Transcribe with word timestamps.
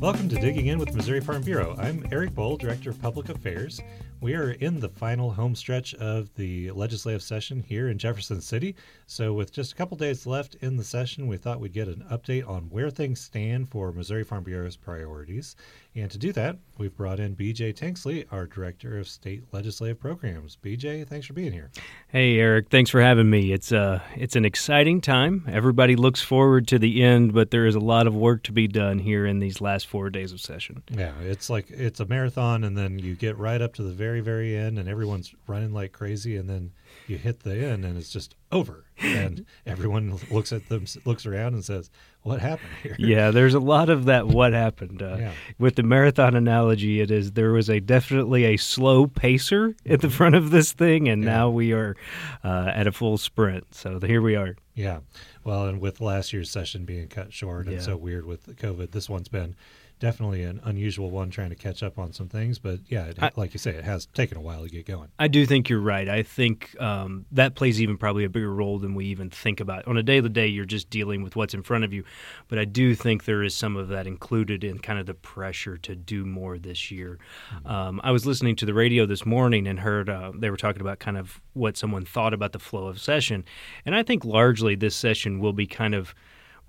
Welcome 0.00 0.30
to 0.30 0.36
Digging 0.36 0.68
In 0.68 0.78
with 0.78 0.94
Missouri 0.94 1.20
Farm 1.20 1.42
Bureau. 1.42 1.76
I'm 1.78 2.06
Eric 2.10 2.30
Bohl, 2.30 2.58
Director 2.58 2.88
of 2.88 2.98
Public 3.02 3.28
Affairs. 3.28 3.82
We 4.22 4.34
are 4.34 4.50
in 4.50 4.80
the 4.80 4.88
final 4.90 5.30
home 5.30 5.54
stretch 5.54 5.94
of 5.94 6.34
the 6.34 6.72
legislative 6.72 7.22
session 7.22 7.64
here 7.66 7.88
in 7.88 7.96
Jefferson 7.96 8.42
City. 8.42 8.76
So, 9.06 9.32
with 9.32 9.50
just 9.50 9.72
a 9.72 9.74
couple 9.74 9.96
days 9.96 10.26
left 10.26 10.56
in 10.56 10.76
the 10.76 10.84
session, 10.84 11.26
we 11.26 11.38
thought 11.38 11.58
we'd 11.58 11.72
get 11.72 11.88
an 11.88 12.04
update 12.10 12.46
on 12.46 12.64
where 12.64 12.90
things 12.90 13.18
stand 13.18 13.70
for 13.70 13.92
Missouri 13.92 14.24
Farm 14.24 14.44
Bureau's 14.44 14.76
priorities. 14.76 15.56
And 15.96 16.08
to 16.10 16.18
do 16.18 16.32
that, 16.34 16.56
we've 16.78 16.94
brought 16.96 17.18
in 17.18 17.34
BJ 17.34 17.74
Tanksley, 17.74 18.24
our 18.30 18.46
Director 18.46 18.98
of 18.98 19.08
State 19.08 19.42
Legislative 19.52 19.98
Programs. 19.98 20.56
BJ, 20.62 21.04
thanks 21.04 21.26
for 21.26 21.32
being 21.32 21.52
here. 21.52 21.70
Hey, 22.08 22.38
Eric, 22.38 22.68
thanks 22.68 22.90
for 22.90 23.00
having 23.00 23.28
me. 23.28 23.52
It's 23.52 23.72
uh, 23.72 24.00
it's 24.14 24.36
an 24.36 24.44
exciting 24.44 25.00
time. 25.00 25.46
Everybody 25.50 25.96
looks 25.96 26.20
forward 26.20 26.68
to 26.68 26.78
the 26.78 27.02
end, 27.02 27.32
but 27.32 27.50
there 27.50 27.66
is 27.66 27.74
a 27.74 27.80
lot 27.80 28.06
of 28.06 28.14
work 28.14 28.44
to 28.44 28.52
be 28.52 28.68
done 28.68 29.00
here 29.00 29.26
in 29.26 29.40
these 29.40 29.60
last 29.60 29.88
four 29.88 30.10
days 30.10 30.30
of 30.30 30.40
session. 30.40 30.82
Yeah, 30.90 31.12
it's 31.22 31.50
like 31.50 31.70
it's 31.70 31.98
a 31.98 32.06
marathon, 32.06 32.62
and 32.62 32.78
then 32.78 32.98
you 33.00 33.16
get 33.16 33.36
right 33.36 33.60
up 33.60 33.74
to 33.74 33.82
the 33.82 33.92
very, 33.92 34.09
very 34.10 34.20
very 34.20 34.56
end, 34.56 34.78
and 34.78 34.88
everyone's 34.88 35.32
running 35.46 35.72
like 35.72 35.92
crazy, 35.92 36.36
and 36.36 36.48
then 36.48 36.72
you 37.06 37.16
hit 37.16 37.40
the 37.40 37.54
end, 37.56 37.84
and 37.84 37.96
it's 37.96 38.10
just 38.10 38.34
over, 38.50 38.84
and 39.00 39.46
everyone 39.66 40.18
looks 40.30 40.52
at 40.52 40.68
them, 40.68 40.84
looks 41.04 41.26
around, 41.26 41.54
and 41.54 41.64
says, 41.64 41.90
"What 42.22 42.40
happened 42.40 42.70
here?" 42.82 42.96
Yeah, 42.98 43.30
there's 43.30 43.54
a 43.54 43.60
lot 43.60 43.88
of 43.88 44.06
that. 44.06 44.26
What 44.26 44.52
happened? 44.52 45.00
Uh, 45.00 45.16
Yeah. 45.18 45.32
With 45.58 45.76
the 45.76 45.84
marathon 45.84 46.34
analogy, 46.34 47.00
it 47.00 47.10
is 47.12 47.32
there 47.32 47.52
was 47.52 47.70
a 47.70 47.78
definitely 47.80 48.44
a 48.44 48.56
slow 48.56 49.06
pacer 49.06 49.76
at 49.86 50.00
the 50.00 50.10
front 50.10 50.34
of 50.34 50.50
this 50.50 50.72
thing, 50.72 51.08
and 51.08 51.22
Yeah. 51.22 51.30
now 51.30 51.50
we 51.50 51.72
are 51.72 51.94
uh, 52.42 52.72
at 52.74 52.86
a 52.88 52.92
full 52.92 53.16
sprint. 53.18 53.74
So 53.74 54.00
here 54.00 54.20
we 54.22 54.34
are. 54.34 54.56
Yeah. 54.74 55.00
Well, 55.44 55.66
and 55.66 55.80
with 55.80 56.00
last 56.00 56.32
year's 56.32 56.50
session 56.50 56.84
being 56.84 57.06
cut 57.08 57.32
short 57.32 57.66
and 57.68 57.80
so 57.80 57.96
weird 57.96 58.24
with 58.26 58.44
the 58.44 58.54
COVID, 58.54 58.90
this 58.90 59.08
one's 59.08 59.28
been 59.28 59.54
definitely 60.00 60.42
an 60.42 60.60
unusual 60.64 61.10
one 61.10 61.30
trying 61.30 61.50
to 61.50 61.54
catch 61.54 61.82
up 61.84 61.98
on 61.98 62.12
some 62.12 62.28
things. 62.28 62.58
But 62.58 62.80
yeah, 62.88 63.04
it, 63.04 63.22
I- 63.22 63.30
like 63.36 63.54
you 63.54 63.58
say, 63.58 63.70
it 63.70 63.84
has 63.84 64.06
taken 64.06 64.36
a 64.36 64.40
while 64.40 64.62
to 64.64 64.68
get 64.68 64.86
going. 64.86 65.08
I 65.18 65.28
do 65.28 65.46
think 65.46 65.68
you're 65.68 65.78
right. 65.80 66.08
I 66.08 66.22
think 66.24 66.74
um, 66.80 67.26
that 67.30 67.54
plays 67.54 67.80
even 67.80 67.96
probably 67.96 68.24
a 68.24 68.28
bigger 68.28 68.52
role 68.52 68.78
than 68.78 68.94
we 68.94 69.04
even 69.06 69.30
think 69.30 69.60
about. 69.60 69.86
On 69.86 69.96
a 69.96 70.02
day 70.02 70.20
to 70.20 70.28
day, 70.28 70.46
you're 70.48 70.64
just 70.64 70.90
dealing 70.90 71.22
with 71.22 71.36
what's 71.36 71.54
in 71.54 71.62
front 71.62 71.84
of 71.84 71.92
you. 71.92 72.02
But 72.48 72.58
I 72.58 72.64
do 72.64 72.94
think 72.96 73.24
there 73.24 73.42
is 73.42 73.54
some 73.54 73.76
of 73.76 73.88
that 73.88 74.06
included 74.06 74.64
in 74.64 74.78
kind 74.80 74.98
of 74.98 75.06
the 75.06 75.14
pressure 75.14 75.76
to 75.78 75.94
do 75.94 76.24
more 76.24 76.58
this 76.58 76.90
year. 76.90 77.18
Um, 77.64 78.00
I 78.02 78.10
was 78.10 78.26
listening 78.26 78.56
to 78.56 78.66
the 78.66 78.74
radio 78.74 79.06
this 79.06 79.24
morning 79.24 79.66
and 79.68 79.78
heard 79.78 80.08
uh, 80.08 80.32
they 80.34 80.50
were 80.50 80.56
talking 80.56 80.80
about 80.80 80.98
kind 80.98 81.18
of 81.18 81.40
what 81.52 81.76
someone 81.76 82.04
thought 82.04 82.32
about 82.34 82.52
the 82.52 82.58
flow 82.58 82.86
of 82.88 83.00
session. 83.00 83.44
And 83.84 83.94
I 83.94 84.02
think 84.02 84.24
largely 84.24 84.74
this 84.74 84.96
session 84.96 85.38
will 85.40 85.52
be 85.52 85.66
kind 85.66 85.94
of 85.94 86.14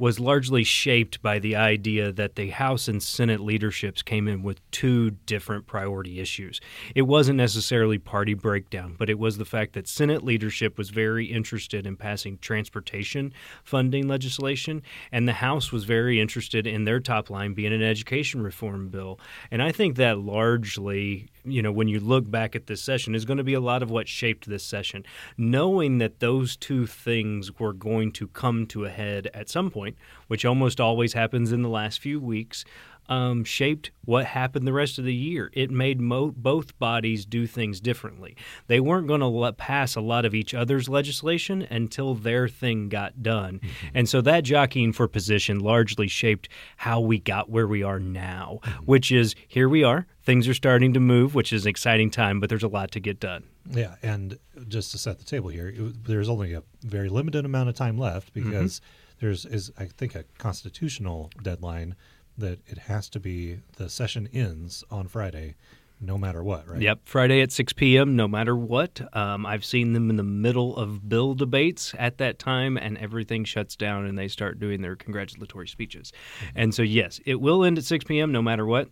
was 0.02 0.20
largely 0.20 0.64
shaped 0.64 1.22
by 1.22 1.38
the 1.38 1.56
idea 1.56 2.12
that 2.12 2.34
the 2.34 2.50
House 2.50 2.88
and 2.88 3.04
Senate 3.04 3.40
leaderships 3.40 4.02
came 4.02 4.28
in 4.28 4.42
with 4.42 4.60
two 4.72 5.12
different 5.12 5.68
priority 5.68 6.20
issues. 6.20 6.60
It 6.96 7.04
wasn't 7.04 7.38
necessarily 7.38 8.00
party 8.00 8.34
breakdown, 8.34 8.96
but 8.98 9.12
it 9.12 9.20
was 9.20 9.38
the 9.38 9.46
fact 9.46 9.74
that 9.74 9.88
Senate 9.88 10.24
leadership 10.24 10.76
was 10.76 10.90
very 10.90 11.28
interested 11.28 11.86
in 11.86 11.98
passing 11.98 12.40
transportation 12.40 13.32
funding 13.64 14.08
legislation, 14.08 14.82
and 15.12 15.28
the 15.28 15.34
House 15.34 15.72
was 15.72 15.84
very 15.84 16.20
interested 16.20 16.66
in 16.66 16.86
their 16.86 17.00
top 17.00 17.30
line 17.30 17.54
being 17.54 17.72
an 17.72 17.84
education 17.84 18.42
reform 18.42 18.90
bill. 18.90 19.20
And 19.52 19.62
I 19.62 19.72
think 19.72 19.98
that 19.98 20.18
largely, 20.18 21.30
you 21.44 21.62
know, 21.62 21.72
when 21.72 21.88
you 21.88 22.00
look 22.00 22.30
back 22.30 22.56
at 22.56 22.68
this 22.68 22.82
session, 22.82 23.16
is 23.16 23.26
going 23.26 23.38
to 23.38 23.44
be 23.44 23.54
a 23.54 23.60
lot 23.60 23.82
of 23.82 23.90
what 23.90 24.08
shaped 24.08 24.48
this 24.48 24.64
session. 24.64 25.06
Knowing 25.38 25.98
that 25.98 26.20
those 26.20 26.56
two 26.56 26.86
things 26.86 27.60
were 27.60 27.74
going 27.74 28.12
to 28.14 28.28
come 28.28 28.66
to 28.68 28.86
a 28.86 28.90
head 28.90 29.30
at 29.34 29.50
some 29.50 29.72
point, 29.72 29.96
which 30.28 30.46
almost 30.46 30.80
always 30.80 31.14
happens 31.14 31.52
in 31.52 31.62
the 31.62 31.70
last 31.70 32.00
few 32.00 32.20
weeks, 32.20 32.64
um, 33.10 33.44
shaped 33.44 33.92
what 34.06 34.26
happened 34.26 34.66
the 34.66 34.74
rest 34.74 34.98
of 34.98 35.06
the 35.06 35.14
year. 35.14 35.50
It 35.54 35.70
made 35.70 36.00
mo- 36.00 36.34
both 36.36 36.78
bodies 36.80 37.26
do 37.26 37.46
things 37.46 37.80
differently. 37.80 38.36
They 38.68 38.80
weren't 38.80 39.08
going 39.08 39.20
to 39.20 39.28
let 39.28 39.58
pass 39.58 39.96
a 39.96 40.02
lot 40.02 40.26
of 40.26 40.34
each 40.34 40.54
other's 40.54 40.88
legislation 40.88 41.64
until 41.64 42.16
their 42.16 42.48
thing 42.48 42.90
got 42.90 43.22
done. 43.22 43.60
Mm-hmm. 43.60 43.88
And 43.94 44.10
so 44.10 44.22
that 44.22 44.44
jockeying 44.44 44.94
for 44.94 45.08
position 45.08 45.60
largely 45.60 46.08
shaped 46.08 46.48
how 46.78 47.00
we 47.02 47.20
got 47.20 47.50
where 47.50 47.68
we 47.68 47.84
are 47.84 48.00
now, 48.00 48.60
mm-hmm. 48.64 48.84
which 48.86 49.12
is 49.12 49.36
here 49.48 49.68
we 49.68 49.84
are. 49.84 50.08
Things 50.24 50.48
are 50.48 50.54
starting 50.54 50.94
to 50.94 51.00
move, 51.00 51.36
which 51.36 51.52
is 51.52 51.66
an 51.66 51.70
exciting 51.70 52.12
time, 52.12 52.40
but 52.40 52.50
there's 52.50 52.64
a 52.64 52.68
lot 52.68 52.92
to 52.92 53.00
get 53.00 53.20
done. 53.20 53.44
Yeah, 53.70 53.96
and 54.02 54.38
just 54.68 54.92
to 54.92 54.98
set 54.98 55.20
the 55.20 55.26
table 55.26 55.50
here, 55.50 55.68
it, 55.68 56.06
there's 56.06 56.30
only 56.30 56.54
a 56.54 56.64
very 56.84 57.10
limited 57.10 57.44
amount 57.46 57.70
of 57.70 57.76
time 57.76 57.98
left 57.98 58.34
mm-hmm. 58.34 58.50
because 58.50 58.82
there's 59.20 59.46
is 59.46 59.72
I 59.78 59.86
think 59.86 60.16
a 60.16 60.26
constitutional 60.38 61.30
deadline 61.42 61.96
that 62.42 62.60
it 62.68 62.78
has 62.78 63.10
to 63.10 63.20
be 63.20 63.60
the 63.78 63.90
session 63.90 64.28
ends 64.34 64.84
on 64.92 65.08
Friday, 65.08 65.56
no 66.00 66.18
matter 66.18 66.44
what, 66.44 66.68
right? 66.68 66.82
Yep, 66.82 67.02
Friday 67.06 67.42
at 67.42 67.52
6 67.52 67.74
p.m., 67.74 68.16
no 68.16 68.28
matter 68.28 68.56
what. 68.56 69.02
Um, 69.16 69.46
I've 69.46 69.64
seen 69.64 69.94
them 69.94 70.10
in 70.10 70.18
the 70.18 70.24
middle 70.24 70.76
of 70.76 71.08
bill 71.08 71.34
debates 71.34 71.94
at 71.98 72.18
that 72.18 72.40
time, 72.40 72.78
and 72.78 72.98
everything 72.98 73.46
shuts 73.46 73.76
down 73.76 74.06
and 74.06 74.18
they 74.18 74.28
start 74.28 74.60
doing 74.60 74.82
their 74.82 74.96
congratulatory 74.96 75.68
speeches. 75.68 76.12
And 76.56 76.74
so, 76.74 76.82
yes, 76.82 77.20
it 77.26 77.40
will 77.40 77.64
end 77.64 77.78
at 77.78 77.86
6 77.86 78.06
p.m., 78.06 78.32
no 78.32 78.42
matter 78.42 78.66
what. 78.66 78.90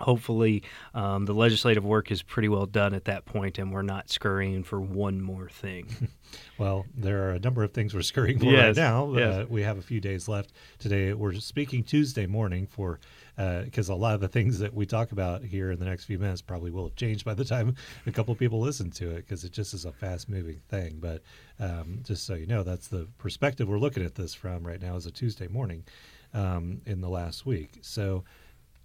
Hopefully, 0.00 0.62
um, 0.94 1.24
the 1.24 1.34
legislative 1.34 1.84
work 1.84 2.10
is 2.10 2.22
pretty 2.22 2.48
well 2.48 2.66
done 2.66 2.94
at 2.94 3.04
that 3.06 3.24
point, 3.24 3.58
and 3.58 3.72
we're 3.72 3.82
not 3.82 4.10
scurrying 4.10 4.62
for 4.62 4.80
one 4.80 5.20
more 5.20 5.48
thing. 5.48 5.88
Well, 6.58 6.84
there 6.94 7.26
are 7.28 7.32
a 7.32 7.38
number 7.38 7.62
of 7.62 7.72
things 7.72 7.94
we're 7.94 8.02
scurrying 8.02 8.38
for 8.38 8.52
right 8.52 8.76
now. 8.76 9.14
yes. 9.14 9.34
Uh, 9.34 9.46
we 9.48 9.62
have 9.62 9.78
a 9.78 9.82
few 9.82 9.98
days 10.00 10.28
left 10.28 10.52
today. 10.78 11.14
We're 11.14 11.32
speaking 11.34 11.82
Tuesday 11.84 12.26
morning 12.26 12.66
for 12.66 13.00
because 13.36 13.88
a 13.88 13.94
lot 13.94 14.14
of 14.14 14.20
the 14.20 14.28
things 14.28 14.58
that 14.58 14.74
we 14.74 14.84
talk 14.84 15.12
about 15.12 15.44
here 15.44 15.70
in 15.70 15.78
the 15.78 15.84
next 15.84 16.04
few 16.04 16.18
minutes 16.18 16.42
probably 16.42 16.72
will 16.72 16.88
have 16.88 16.96
changed 16.96 17.24
by 17.24 17.34
the 17.34 17.44
time 17.44 17.76
a 18.06 18.10
couple 18.10 18.32
of 18.32 18.38
people 18.38 18.58
listen 18.60 18.90
to 18.90 19.10
it 19.12 19.18
because 19.18 19.44
it 19.44 19.52
just 19.52 19.72
is 19.72 19.84
a 19.84 19.92
fast 19.92 20.28
moving 20.28 20.60
thing. 20.68 20.98
But 21.00 21.22
um, 21.60 22.00
just 22.02 22.26
so 22.26 22.34
you 22.34 22.46
know, 22.46 22.62
that's 22.64 22.88
the 22.88 23.06
perspective 23.18 23.68
we're 23.68 23.78
looking 23.78 24.04
at 24.04 24.16
this 24.16 24.34
from 24.34 24.66
right 24.66 24.82
now 24.82 24.96
is 24.96 25.06
a 25.06 25.12
Tuesday 25.12 25.46
morning 25.46 25.84
um, 26.34 26.80
in 26.86 27.00
the 27.00 27.08
last 27.08 27.46
week. 27.46 27.78
So 27.82 28.24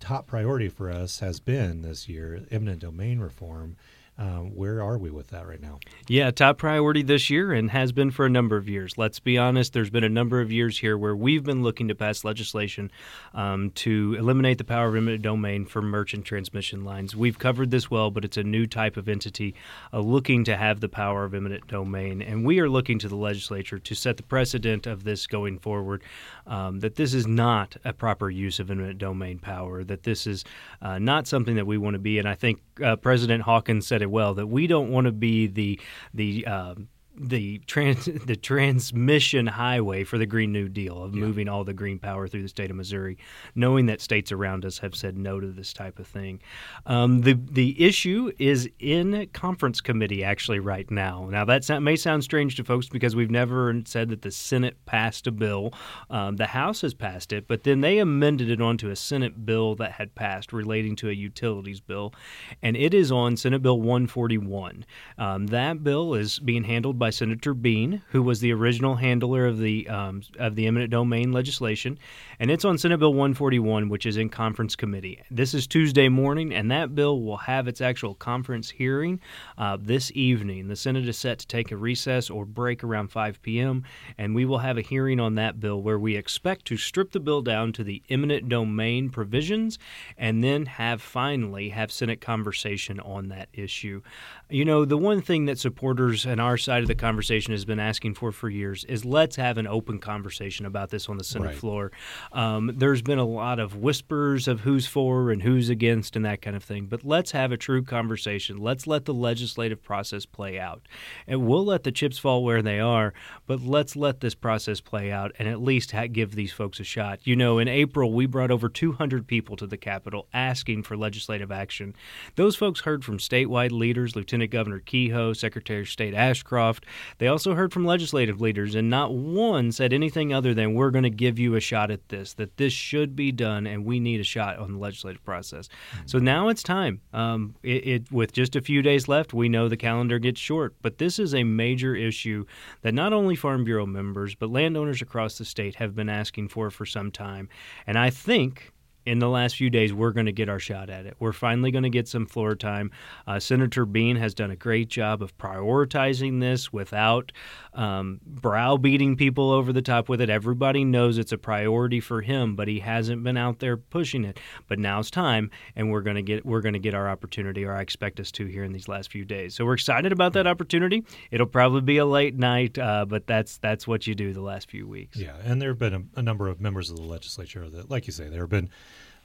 top 0.03 0.28
priority 0.28 0.68
for 0.68 0.91
us 0.91 1.19
has 1.19 1.40
been 1.40 1.81
this 1.81 2.09
year 2.09 2.46
eminent 2.52 2.81
domain 2.81 3.19
reform. 3.19 3.78
Um, 4.16 4.56
where 4.56 4.81
are 4.81 4.97
we 5.00 5.09
with 5.09 5.29
that 5.29 5.47
right 5.47 5.62
now? 5.62 5.79
Yeah, 6.07 6.29
top 6.29 6.59
priority 6.59 7.01
this 7.01 7.31
year 7.31 7.51
and 7.51 7.72
has 7.72 7.91
been 7.91 8.12
for 8.12 8.28
a 8.28 8.29
number 8.29 8.57
of 8.57 8.69
years. 8.69 8.96
Let's 8.96 9.19
be 9.19 9.40
honest, 9.40 9.74
there's 9.74 9.90
been 9.90 10.03
a 10.03 10.09
number 10.09 10.40
of 10.40 10.51
years 10.51 10.78
here 10.78 10.96
where 10.96 11.16
we've 11.16 11.44
been 11.44 11.63
looking 11.63 11.88
to 11.88 11.96
pass 11.96 12.23
legislation 12.23 12.91
um, 13.34 13.72
to 13.72 14.16
eliminate 14.19 14.59
the 14.59 14.63
power 14.63 14.90
of 14.90 14.96
eminent 14.96 15.23
domain 15.23 15.66
for 15.66 15.81
merchant 15.81 16.25
transmission 16.25 16.85
lines. 16.85 17.16
We've 17.16 17.40
covered 17.40 17.72
this 17.72 17.90
well, 17.90 18.12
but 18.12 18.23
it's 18.23 18.38
a 18.38 18.44
new 18.44 18.68
type 18.68 18.97
of 18.97 19.09
entity 19.09 19.56
uh, 19.91 20.00
looking 20.00 20.44
to 20.44 20.57
have 20.57 20.79
the 20.79 20.90
power 20.90 21.23
of 21.23 21.34
eminent 21.34 21.68
domain. 21.68 22.22
And 22.22 22.46
we 22.46 22.59
are 22.59 22.69
looking 22.69 23.00
to 23.00 23.07
the 23.07 23.16
legislature 23.16 23.79
to 23.79 23.96
set 23.96 24.18
the 24.18 24.23
precedent 24.23 24.85
of 24.85 25.06
this 25.06 25.25
going 25.25 25.57
forward 25.57 26.03
um, 26.46 26.81
that 26.81 26.96
this 26.96 27.16
is 27.16 27.25
not 27.25 27.78
a 27.84 27.94
proper 27.94 28.29
use 28.29 28.59
of 28.59 28.69
eminent 28.69 29.00
domain 29.00 29.40
power, 29.40 29.84
that 29.84 30.03
this 30.03 30.28
is 30.28 30.46
uh, 30.84 31.00
not 31.00 31.25
something 31.25 31.56
that 31.56 31.66
we 31.66 31.79
want 31.79 31.96
to 31.96 32.00
be. 32.00 32.19
And 32.19 32.29
I 32.29 32.35
think 32.35 32.62
uh, 32.84 32.96
President 32.97 33.44
Hawkins 33.44 33.88
said 33.88 34.03
well 34.09 34.34
that 34.34 34.47
we 34.47 34.68
don't 34.68 34.91
want 34.91 35.06
to 35.06 35.12
be 35.12 35.47
the 35.47 35.80
the 36.14 36.46
um, 36.46 36.88
the 37.16 37.59
trans 37.59 38.06
the 38.25 38.35
transmission 38.35 39.47
highway 39.47 40.03
for 40.03 40.18
the 40.18 40.25
Green 40.25 40.51
New 40.51 40.68
Deal 40.68 41.03
of 41.03 41.13
moving 41.13 41.47
all 41.47 41.63
the 41.63 41.74
green 41.74 42.00
power 42.00 42.28
through 42.28 42.41
the 42.41 42.47
state 42.47 42.69
of 42.69 42.75
Missouri, 42.75 43.18
knowing 43.56 43.85
that 43.85 44.01
states 44.01 44.31
around 44.31 44.66
us 44.66 44.79
have 44.79 44.96
said 44.96 45.18
no 45.18 45.40
to 45.40 45.47
this 45.47 45.73
type 45.73 46.00
of 46.00 46.07
thing. 46.07 46.40
Um, 46.85 47.22
the 47.22 47.34
the 47.34 47.81
issue 47.84 48.31
is 48.40 48.69
in 48.79 49.28
conference 49.34 49.81
committee 49.81 50.23
actually 50.23 50.59
right 50.59 50.90
now. 50.90 51.28
Now 51.29 51.46
that 51.46 51.81
may 51.81 51.96
sound 51.96 52.23
strange 52.23 52.56
to 52.56 52.63
folks 52.63 52.90
because 52.90 53.16
we've 53.16 53.31
never 53.31 53.81
said 53.85 54.09
that 54.09 54.22
the 54.22 54.31
Senate 54.31 54.84
passed 54.85 55.28
a 55.28 55.31
bill. 55.31 55.73
Um, 56.09 56.38
the 56.38 56.47
House 56.47 56.82
has 56.82 56.93
passed 56.93 57.32
it, 57.32 57.47
but 57.47 57.64
then 57.64 57.82
they 57.82 57.99
amended 57.99 58.49
it 58.49 58.61
onto 58.61 58.90
a 58.90 58.96
Senate 58.96 59.46
bill 59.46 59.76
that 59.76 59.93
had 59.93 60.16
passed 60.16 60.53
relating 60.53 60.96
to 60.97 61.09
a 61.09 61.14
utilities 61.14 61.79
bill, 61.79 62.14
and 62.61 62.76
it 62.76 62.93
is 62.93 63.11
on 63.11 63.38
Senate 63.38 63.61
Bill 63.61 63.79
141. 63.79 64.85
Um, 65.17 65.47
that 65.47 65.84
bill 65.84 66.14
is 66.16 66.40
being 66.40 66.64
handled 66.64 66.99
by 67.03 67.09
Senator 67.09 67.53
Bean, 67.53 68.02
who 68.11 68.23
was 68.23 68.40
the 68.40 68.53
original 68.53 68.96
handler 68.96 69.46
of 69.46 69.59
the 69.59 69.90
um, 69.90 70.22
of 70.40 70.55
the 70.55 70.67
eminent 70.67 70.90
domain 70.90 71.34
legislation, 71.34 72.00
and 72.40 72.50
it's 72.50 72.64
on 72.64 72.78
Senate 72.78 72.97
Bill 72.97 73.14
141, 73.14 73.90
which 73.90 74.05
is 74.05 74.16
in 74.16 74.29
conference 74.29 74.73
committee. 74.78 75.22
This 75.29 75.53
is 75.53 75.67
Tuesday 75.67 76.08
morning, 76.08 76.53
and 76.53 76.72
that 76.72 76.96
bill 76.96 77.22
will 77.22 77.35
have 77.35 77.67
its 77.67 77.82
actual 77.82 78.16
conference 78.16 78.70
hearing 78.70 79.20
uh, 79.58 79.78
this 79.82 80.14
evening. 80.16 80.70
The 80.70 80.78
Senate 80.78 81.05
is 81.05 81.17
set 81.17 81.40
to 81.40 81.47
take 81.47 81.73
a 81.73 81.76
recess 81.76 82.29
or 82.29 82.46
break 82.46 82.85
around 82.85 83.09
5 83.09 83.41
p.m., 83.41 83.84
and 84.17 84.34
we 84.34 84.46
will 84.46 84.59
have 84.59 84.78
a 84.78 84.82
hearing 84.82 85.20
on 85.20 85.35
that 85.35 85.59
bill 85.59 85.82
where 85.82 86.00
we 86.00 86.16
expect 86.16 86.64
to 86.67 86.78
strip 86.78 87.11
the 87.11 87.20
bill 87.20 87.41
down 87.41 87.73
to 87.73 87.84
the 87.84 88.02
eminent 88.09 88.47
domain 88.47 89.09
provisions, 89.09 89.78
and 90.17 90.41
then 90.41 90.67
have 90.67 91.02
finally 91.02 91.67
have 91.67 91.91
Senate 91.91 92.22
conversation 92.22 93.02
on 93.02 93.28
that 93.28 93.50
issue. 93.52 94.02
You 94.50 94.64
know, 94.64 94.85
the 94.85 94.97
one 94.97 95.22
thing 95.22 95.47
that 95.47 95.59
supporters 95.59 96.26
on 96.26 96.40
our 96.40 96.58
side 96.58 96.82
of 96.82 96.88
the 96.88 96.92
the 96.93 96.99
conversation 96.99 97.53
has 97.53 97.66
been 97.66 97.79
asking 97.79 98.13
for 98.13 98.31
for 98.31 98.49
years 98.49 98.84
is 98.85 99.03
let's 99.03 99.35
have 99.35 99.57
an 99.57 99.66
open 99.66 99.97
conversation 99.97 100.63
about 100.67 100.91
this 100.91 101.09
on 101.09 101.17
the 101.17 101.23
Senate 101.23 101.47
Right. 101.47 101.55
floor. 101.55 101.91
Um, 102.31 102.72
there's 102.75 103.01
been 103.01 103.17
a 103.17 103.25
lot 103.25 103.59
of 103.59 103.75
whispers 103.75 104.47
of 104.47 104.59
who's 104.59 104.85
for 104.85 105.31
and 105.31 105.41
who's 105.41 105.69
against 105.69 106.16
and 106.16 106.23
that 106.23 106.43
kind 106.43 106.55
of 106.55 106.63
thing, 106.63 106.85
but 106.85 107.03
let's 107.03 107.31
have 107.31 107.51
a 107.51 107.57
true 107.57 107.81
conversation. 107.81 108.57
Let's 108.57 108.85
let 108.85 109.05
the 109.05 109.13
legislative 109.13 109.81
process 109.81 110.28
play 110.28 110.59
out. 110.59 110.84
And 111.25 111.47
we'll 111.47 111.66
let 111.66 111.81
the 111.81 111.91
chips 111.91 112.19
fall 112.19 112.43
where 112.43 112.61
they 112.61 112.79
are, 112.79 113.11
but 113.47 113.59
let's 113.61 113.95
let 113.95 114.19
this 114.19 114.35
process 114.35 114.79
play 114.79 115.11
out 115.11 115.31
and 115.40 115.47
at 115.47 115.59
least 115.61 115.93
ha- 115.93 116.05
give 116.05 116.35
these 116.35 116.51
folks 116.53 116.79
a 116.79 116.84
shot. 116.84 117.22
You 117.23 117.35
know, 117.35 117.57
in 117.57 117.67
April, 117.67 118.13
we 118.13 118.28
brought 118.28 118.51
over 118.51 118.69
200 118.69 119.25
people 119.25 119.55
to 119.57 119.66
the 119.66 119.78
Capitol 119.78 120.28
asking 120.31 120.84
for 120.84 120.95
legislative 120.95 121.51
action. 121.51 121.95
Those 122.35 122.55
folks 122.55 122.81
heard 122.81 123.03
from 123.03 123.17
statewide 123.17 123.72
leaders, 123.72 124.16
Lieutenant 124.16 124.51
Governor 124.51 124.79
Kehoe, 124.79 125.34
Secretary 125.34 125.81
of 125.81 125.90
State 125.90 126.13
Ashcroft. 126.13 126.83
They 127.18 127.28
also 127.28 127.56
heard 127.56 127.74
from 127.74 127.85
legislative 127.85 128.41
leaders, 128.41 128.76
and 128.76 128.90
not 128.90 129.14
one 129.14 129.72
said 129.72 129.94
anything 129.94 130.34
other 130.34 130.53
than, 130.53 130.74
We're 130.74 130.91
going 130.91 131.03
to 131.03 131.09
give 131.09 131.40
you 131.40 131.56
a 131.56 131.59
shot 131.59 131.91
at 131.91 132.09
this, 132.09 132.34
that 132.34 132.58
this 132.58 132.74
should 132.74 133.16
be 133.16 133.32
done, 133.32 133.66
and 133.66 133.85
we 133.85 134.00
need 134.00 134.20
a 134.20 134.26
shot 134.26 134.58
on 134.58 134.74
the 134.74 134.80
legislative 134.80 135.24
process. 135.24 135.70
So 136.06 136.20
now 136.20 136.50
it's 136.50 136.64
time. 136.64 137.02
Um, 137.14 137.56
it, 137.64 137.88
it, 137.88 138.12
with 138.12 138.34
just 138.34 138.56
a 138.56 138.62
few 138.62 138.82
days 138.82 139.08
left, 139.08 139.34
we 139.34 139.50
know 139.50 139.70
the 139.70 139.78
calendar 139.78 140.20
gets 140.20 140.40
short, 140.40 140.76
but 140.82 140.97
this 140.97 141.20
is 141.20 141.34
a 141.34 141.44
major 141.44 141.96
issue 141.96 142.46
that 142.82 142.94
not 142.94 143.14
only 143.14 143.36
Farm 143.36 143.64
Bureau 143.64 143.86
members, 143.86 144.36
but 144.36 144.50
landowners 144.50 145.02
across 145.02 145.38
the 145.38 145.46
state 145.46 145.76
have 145.76 145.96
been 145.96 146.09
asking 146.09 146.50
for 146.50 146.70
for 146.70 146.86
some 146.86 147.12
time. 147.12 147.47
And 147.88 147.97
I 147.97 148.09
think 148.09 148.72
in 149.05 149.20
the 149.20 149.29
last 149.29 149.55
few 149.55 149.70
days, 149.70 149.94
we're 149.94 150.11
going 150.11 150.26
to 150.26 150.32
get 150.32 150.50
our 150.50 150.59
shot 150.59 150.90
at 150.90 151.05
it. 151.05 151.16
We're 151.20 151.34
finally 151.34 151.72
going 151.72 151.84
to 151.84 151.90
get 151.90 152.08
some 152.08 152.26
floor 152.26 152.55
time. 152.55 152.91
Uh, 153.28 153.40
Senator 153.40 153.85
Bean 153.85 154.16
has 154.16 154.34
done 154.34 154.52
a 154.52 154.55
great 154.55 154.88
job 154.88 155.22
of 155.22 155.38
prioritizing 155.38 156.40
this 156.40 156.72
without 156.72 157.32
um, 157.73 158.22
browbeating 158.26 159.17
people 159.17 159.52
over 159.52 159.73
the 159.73 159.82
top 159.82 160.09
with 160.09 160.22
it. 160.22 160.29
Everybody 160.29 160.85
knows 160.85 161.17
it's 161.17 161.32
a 161.32 161.38
priority 161.38 162.00
for 162.00 162.22
him, 162.22 162.55
but 162.55 162.67
he 162.67 162.79
hasn't 162.79 163.23
been 163.23 163.38
out 163.38 163.59
there 163.59 163.78
pushing 163.78 164.23
it. 164.23 164.40
But 164.67 164.79
now's 164.79 165.11
time, 165.11 165.52
and 165.76 165.91
we're 165.91 166.02
going 166.02 166.16
to 166.16 166.22
get 166.22 166.46
we're 166.46 166.61
going 166.61 166.73
to 166.73 166.79
get 166.79 166.94
our 166.94 167.09
opportunity, 167.09 167.66
or 167.66 167.73
I 167.73 167.82
expect 167.82 168.20
us 168.20 168.32
to 168.34 168.46
here 168.46 168.64
in 168.64 168.72
these 168.72 168.88
last 168.88 169.11
few 169.11 169.26
days. 169.26 169.55
So 169.55 169.66
we're 169.66 169.73
excited 169.73 170.11
about 170.11 170.34
that 170.34 170.47
opportunity. 170.47 171.03
It'll 171.32 171.47
probably 171.47 171.82
be 171.82 171.97
a 171.97 172.05
late 172.05 172.35
night, 172.35 172.78
uh, 172.78 173.05
but 173.05 173.28
that's 173.28 173.58
that's 173.58 173.88
what 173.88 174.08
you 174.08 174.16
do 174.16 174.34
the 174.34 174.41
last 174.41 174.70
few 174.70 174.88
weeks. 174.88 175.17
Yeah, 175.17 175.35
and 175.44 175.61
there 175.61 175.70
have 175.70 175.79
been 175.79 175.94
a, 176.16 176.20
a 176.20 176.22
number 176.22 176.47
of 176.47 176.61
members 176.61 176.90
of 176.90 176.97
the 176.97 177.03
legislature 177.03 177.70
that, 177.70 177.90
like 177.90 178.08
you 178.08 178.14
say, 178.14 178.29
there 178.29 178.41
have 178.41 178.50
been 178.50 178.70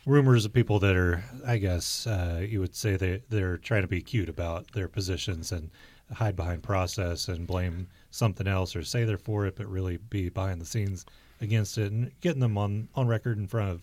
rumors 0.08 0.46
of 0.46 0.52
people 0.52 0.78
that 0.81 0.96
are, 0.96 1.22
I 1.46 1.58
guess, 1.58 2.06
uh, 2.06 2.44
you 2.49 2.60
would 2.60 2.75
say 2.75 2.96
they 2.96 3.22
they're 3.28 3.58
trying 3.58 3.82
to 3.82 3.88
be 3.88 4.00
cute 4.00 4.28
about 4.28 4.72
their 4.72 4.88
positions 4.88 5.52
and 5.52 5.70
hide 6.12 6.34
behind 6.34 6.62
process 6.62 7.28
and 7.28 7.46
blame 7.46 7.88
something 8.10 8.46
else 8.46 8.75
or 8.75 8.82
say 8.82 9.05
they're 9.05 9.19
for 9.19 9.46
it, 9.46 9.56
but 9.56 9.66
really 9.66 9.99
be 9.99 10.31
behind 10.31 10.60
the 10.60 10.66
scenes 10.66 11.05
against 11.40 11.76
it 11.76 11.93
and 11.93 12.10
getting 12.20 12.40
them 12.40 12.56
on 12.56 12.88
on 12.94 13.06
record 13.06 13.37
in 13.37 13.46
front 13.46 13.70
of 13.70 13.82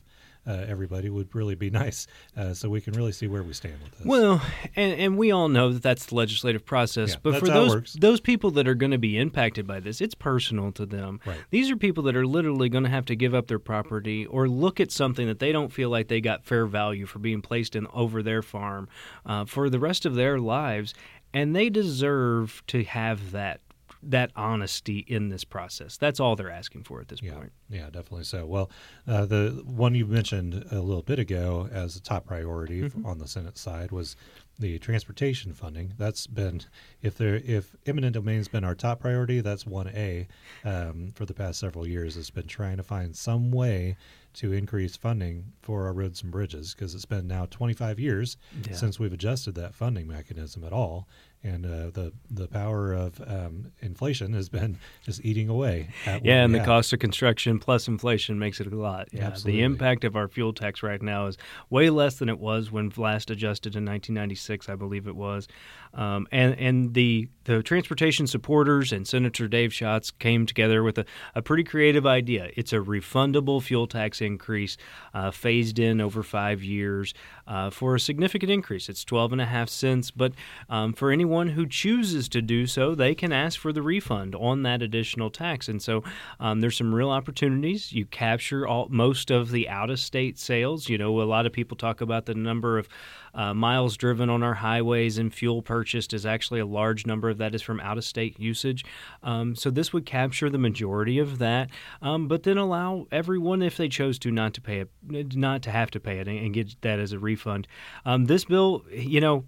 everybody 0.52 1.10
would 1.10 1.34
really 1.34 1.56
be 1.56 1.70
nice, 1.84 2.08
uh, 2.38 2.54
so 2.54 2.70
we 2.70 2.82
can 2.82 2.94
really 2.94 3.12
see 3.12 3.28
where 3.28 3.44
we 3.44 3.54
stand 3.54 3.76
with 3.84 3.98
this. 3.98 4.06
Well, 4.06 4.42
and, 4.76 5.00
and 5.00 5.18
we 5.18 5.32
all 5.32 5.50
know 5.50 5.74
that 5.74 5.84
that's 5.84 6.08
the 6.08 6.16
legislative 6.16 6.66
process. 6.66 7.12
Yeah, 7.12 7.18
but 7.24 7.40
for 7.40 7.48
those 7.48 7.94
those 7.94 8.20
people 8.20 8.52
that 8.52 8.68
are 8.68 8.76
going 8.76 8.92
to 8.92 8.98
be 8.98 9.18
impacted 9.18 9.66
by 9.66 9.80
this, 9.80 10.02
it's 10.02 10.16
personal 10.16 10.72
to 10.74 10.86
them. 10.86 11.20
Right. 11.26 11.38
These 11.50 11.72
are 11.72 11.78
people 11.78 12.04
that 12.04 12.16
are 12.16 12.26
literally 12.26 12.70
going 12.70 12.84
to 12.84 12.90
have 12.90 13.06
to 13.06 13.16
give 13.16 13.34
up 13.34 13.48
their 13.48 13.60
property 13.60 14.26
or 14.26 14.48
look 14.48 14.80
at 14.80 14.92
something 14.92 15.28
that 15.28 15.40
they 15.40 15.52
don't 15.52 15.72
feel 15.72 15.90
like 15.90 16.08
they 16.08 16.22
got 16.22 16.46
fair 16.46 16.66
value 16.66 17.06
for 17.06 17.20
being 17.20 17.42
placed 17.42 17.76
in 17.76 17.88
over 17.94 18.22
their 18.22 18.42
farm 18.42 18.88
uh, 19.26 19.46
for 19.46 19.70
the 19.70 19.80
rest 19.80 20.06
of 20.06 20.16
their 20.16 20.40
lives, 20.40 20.94
and 21.34 21.56
they 21.56 21.70
deserve 21.70 22.64
to 22.68 22.84
have 22.84 23.32
that 23.32 23.62
that 24.08 24.32
honesty 24.36 25.00
in 25.08 25.30
this 25.30 25.44
process. 25.44 25.98
That's 25.98 26.20
all 26.20 26.36
they're 26.36 26.50
asking 26.52 26.84
for 26.84 27.02
at 27.02 27.08
this 27.08 27.22
Yeah, 27.22 27.34
point. 27.34 27.52
yeah, 27.70 27.86
definitely 27.86 28.24
so. 28.26 28.46
Well, 28.46 28.70
uh, 29.08 29.26
the 29.26 29.62
one 29.66 29.96
you 29.96 30.06
mentioned 30.06 30.66
a 30.72 30.80
little 30.80 31.02
bit 31.04 31.20
ago 31.20 31.68
as 31.72 31.96
a 31.96 32.02
top 32.02 32.26
priority 32.26 32.82
Mm-hmm. 32.84 33.06
on 33.06 33.18
the 33.20 33.28
Senate 33.28 33.58
side 33.58 33.92
was 33.92 34.16
the 34.60 34.78
transportation 34.80 35.54
funding. 35.54 35.94
That's 35.98 36.28
been 36.28 36.62
if 37.02 37.18
there 37.18 37.36
if 37.36 37.76
eminent 37.86 38.14
domain's 38.14 38.48
been 38.48 38.64
our 38.64 38.76
top 38.76 39.00
priority, 39.02 39.42
that's 39.42 39.66
one 39.66 39.90
A 39.90 40.28
um, 40.64 41.12
for 41.16 41.26
the 41.26 41.34
past 41.34 41.60
several 41.60 41.88
years. 41.88 42.16
It's 42.16 42.30
been 42.30 42.48
trying 42.48 42.78
to 42.78 42.84
find 42.84 43.16
some 43.16 43.52
way 43.52 43.98
to 44.36 44.52
increase 44.54 44.96
funding 44.98 45.54
for 45.62 45.86
our 45.88 45.94
roads 45.94 46.22
and 46.22 46.32
bridges 46.32 46.74
because 46.74 46.94
it's 46.94 47.06
been 47.06 47.26
now 47.28 47.46
25 47.50 48.00
years 48.00 48.38
Yeah. 48.68 48.76
since 48.76 49.00
we've 49.00 49.14
adjusted 49.14 49.56
that 49.56 49.74
funding 49.74 50.08
mechanism 50.08 50.64
at 50.64 50.74
all. 50.74 51.08
And 51.44 51.64
uh, 51.66 51.92
the 51.92 52.12
the 52.32 52.48
power 52.48 52.94
of 52.94 53.22
um, 53.28 53.72
inflation 53.80 54.34
has 54.34 54.50
been 54.50 54.80
just 55.04 55.24
eating 55.24 55.48
away. 55.48 55.90
At 56.08 56.26
Yeah, 56.26 56.44
and 56.44 56.54
the 56.54 56.58
have. 56.60 56.66
cost 56.66 56.92
of 56.92 56.98
construction 57.00 57.60
plus 57.60 57.88
inflation 57.88 58.40
makes 58.40 58.60
it 58.60 58.66
a 58.72 58.76
lot. 58.76 59.10
Yeah, 59.12 59.28
Absolutely. 59.28 59.60
the 59.60 59.64
impact 59.64 60.04
of 60.06 60.16
our 60.16 60.28
fuel 60.28 60.54
tax 60.54 60.82
right 60.82 61.00
now 61.02 61.28
is 61.28 61.38
way 61.70 61.92
less 61.92 62.16
than 62.18 62.30
it 62.30 62.40
was 62.40 62.72
when 62.72 62.92
last 62.98 63.30
adjusted 63.30 63.76
in 63.76 63.86
1996, 63.86 64.70
I 64.70 64.76
believe 64.76 65.08
it 65.08 65.16
was. 65.16 65.48
Um, 65.94 66.28
and 66.32 66.56
and 66.60 66.94
the 66.96 67.30
the 67.44 67.62
transportation 67.62 68.26
supporters 68.26 68.92
and 68.92 69.08
Senator 69.08 69.48
Dave 69.48 69.72
Schatz 69.72 70.10
came 70.10 70.48
together 70.48 70.82
with 70.82 70.98
a, 70.98 71.06
a 71.36 71.44
pretty 71.44 71.64
creative 71.64 72.08
idea. 72.08 72.50
It's 72.56 72.74
a 72.74 72.78
refundable 72.78 73.62
fuel 73.62 73.86
tax 73.86 74.20
increase, 74.20 74.78
uh, 75.14 75.30
phased 75.30 75.78
in 75.78 76.02
over 76.02 76.24
five 76.24 76.64
years 76.64 77.14
uh, 77.46 77.70
for 77.70 77.94
a 77.94 78.00
significant 78.00 78.52
increase. 78.52 78.90
It's 78.90 79.06
12 79.06 79.34
and 79.34 79.42
a 79.42 79.46
half 79.46 79.70
cents, 79.70 80.10
but 80.10 80.34
um, 80.70 80.94
for 80.94 81.12
anyone 81.12 81.35
who 81.44 81.68
chooses 81.68 82.28
to 82.30 82.42
do 82.42 82.66
so, 82.66 82.96
they 82.96 83.14
can 83.16 83.32
ask 83.32 83.60
for 83.60 83.72
the 83.72 83.82
refund 83.82 84.36
on 84.36 84.64
that 84.64 84.82
additional 84.82 85.30
tax. 85.30 85.68
And 85.68 85.82
so 85.82 86.04
um, 86.40 86.62
there's 86.62 86.78
some 86.78 86.94
real 86.94 87.10
opportunities. 87.10 87.94
You 87.94 88.06
capture 88.06 88.68
all 88.68 88.88
most 88.90 89.32
of 89.32 89.52
the 89.52 89.70
out 89.70 89.90
of 89.90 90.00
state 90.00 90.40
sales. 90.40 90.90
You 90.90 90.98
know, 90.98 91.22
a 91.22 91.24
lot 91.24 91.46
of 91.46 91.54
people 91.54 91.78
talk 91.78 92.02
about 92.02 92.26
the 92.26 92.34
number 92.34 92.78
of 92.78 92.88
uh, 93.36 93.54
miles 93.54 93.98
driven 93.98 94.30
on 94.30 94.42
our 94.42 94.54
highways 94.54 95.18
and 95.18 95.34
fuel 95.34 95.62
purchased 95.62 96.14
is 96.14 96.26
actually 96.26 96.62
a 96.62 96.66
large 96.66 97.06
number 97.06 97.30
of 97.30 97.38
that 97.38 97.54
is 97.54 97.62
from 97.62 97.80
out 97.82 97.98
of 97.98 98.06
state 98.06 98.40
usage. 98.40 98.86
Um, 99.22 99.56
so 99.56 99.70
this 99.70 99.92
would 99.92 100.06
capture 100.06 100.50
the 100.50 100.58
majority 100.58 101.20
of 101.20 101.38
that, 101.40 101.70
um, 102.02 102.28
but 102.28 102.44
then 102.44 102.58
allow 102.58 103.08
everyone, 103.12 103.62
if 103.62 103.76
they 103.76 103.90
chose 103.90 104.18
to, 104.20 104.32
not 104.32 104.54
to 104.54 104.62
pay 104.62 104.80
it, 104.80 105.36
not 105.36 105.62
to 105.64 105.72
have 105.72 105.92
to 105.92 106.00
pay 106.00 106.20
it, 106.20 106.28
and, 106.28 106.40
and 106.40 106.54
get 106.54 106.82
that 106.82 107.00
as 107.00 107.12
a 107.12 107.20
refund. 107.20 107.68
Um, 108.06 108.26
this 108.26 108.46
bill, 108.46 108.86
you 108.92 109.20
know. 109.20 109.46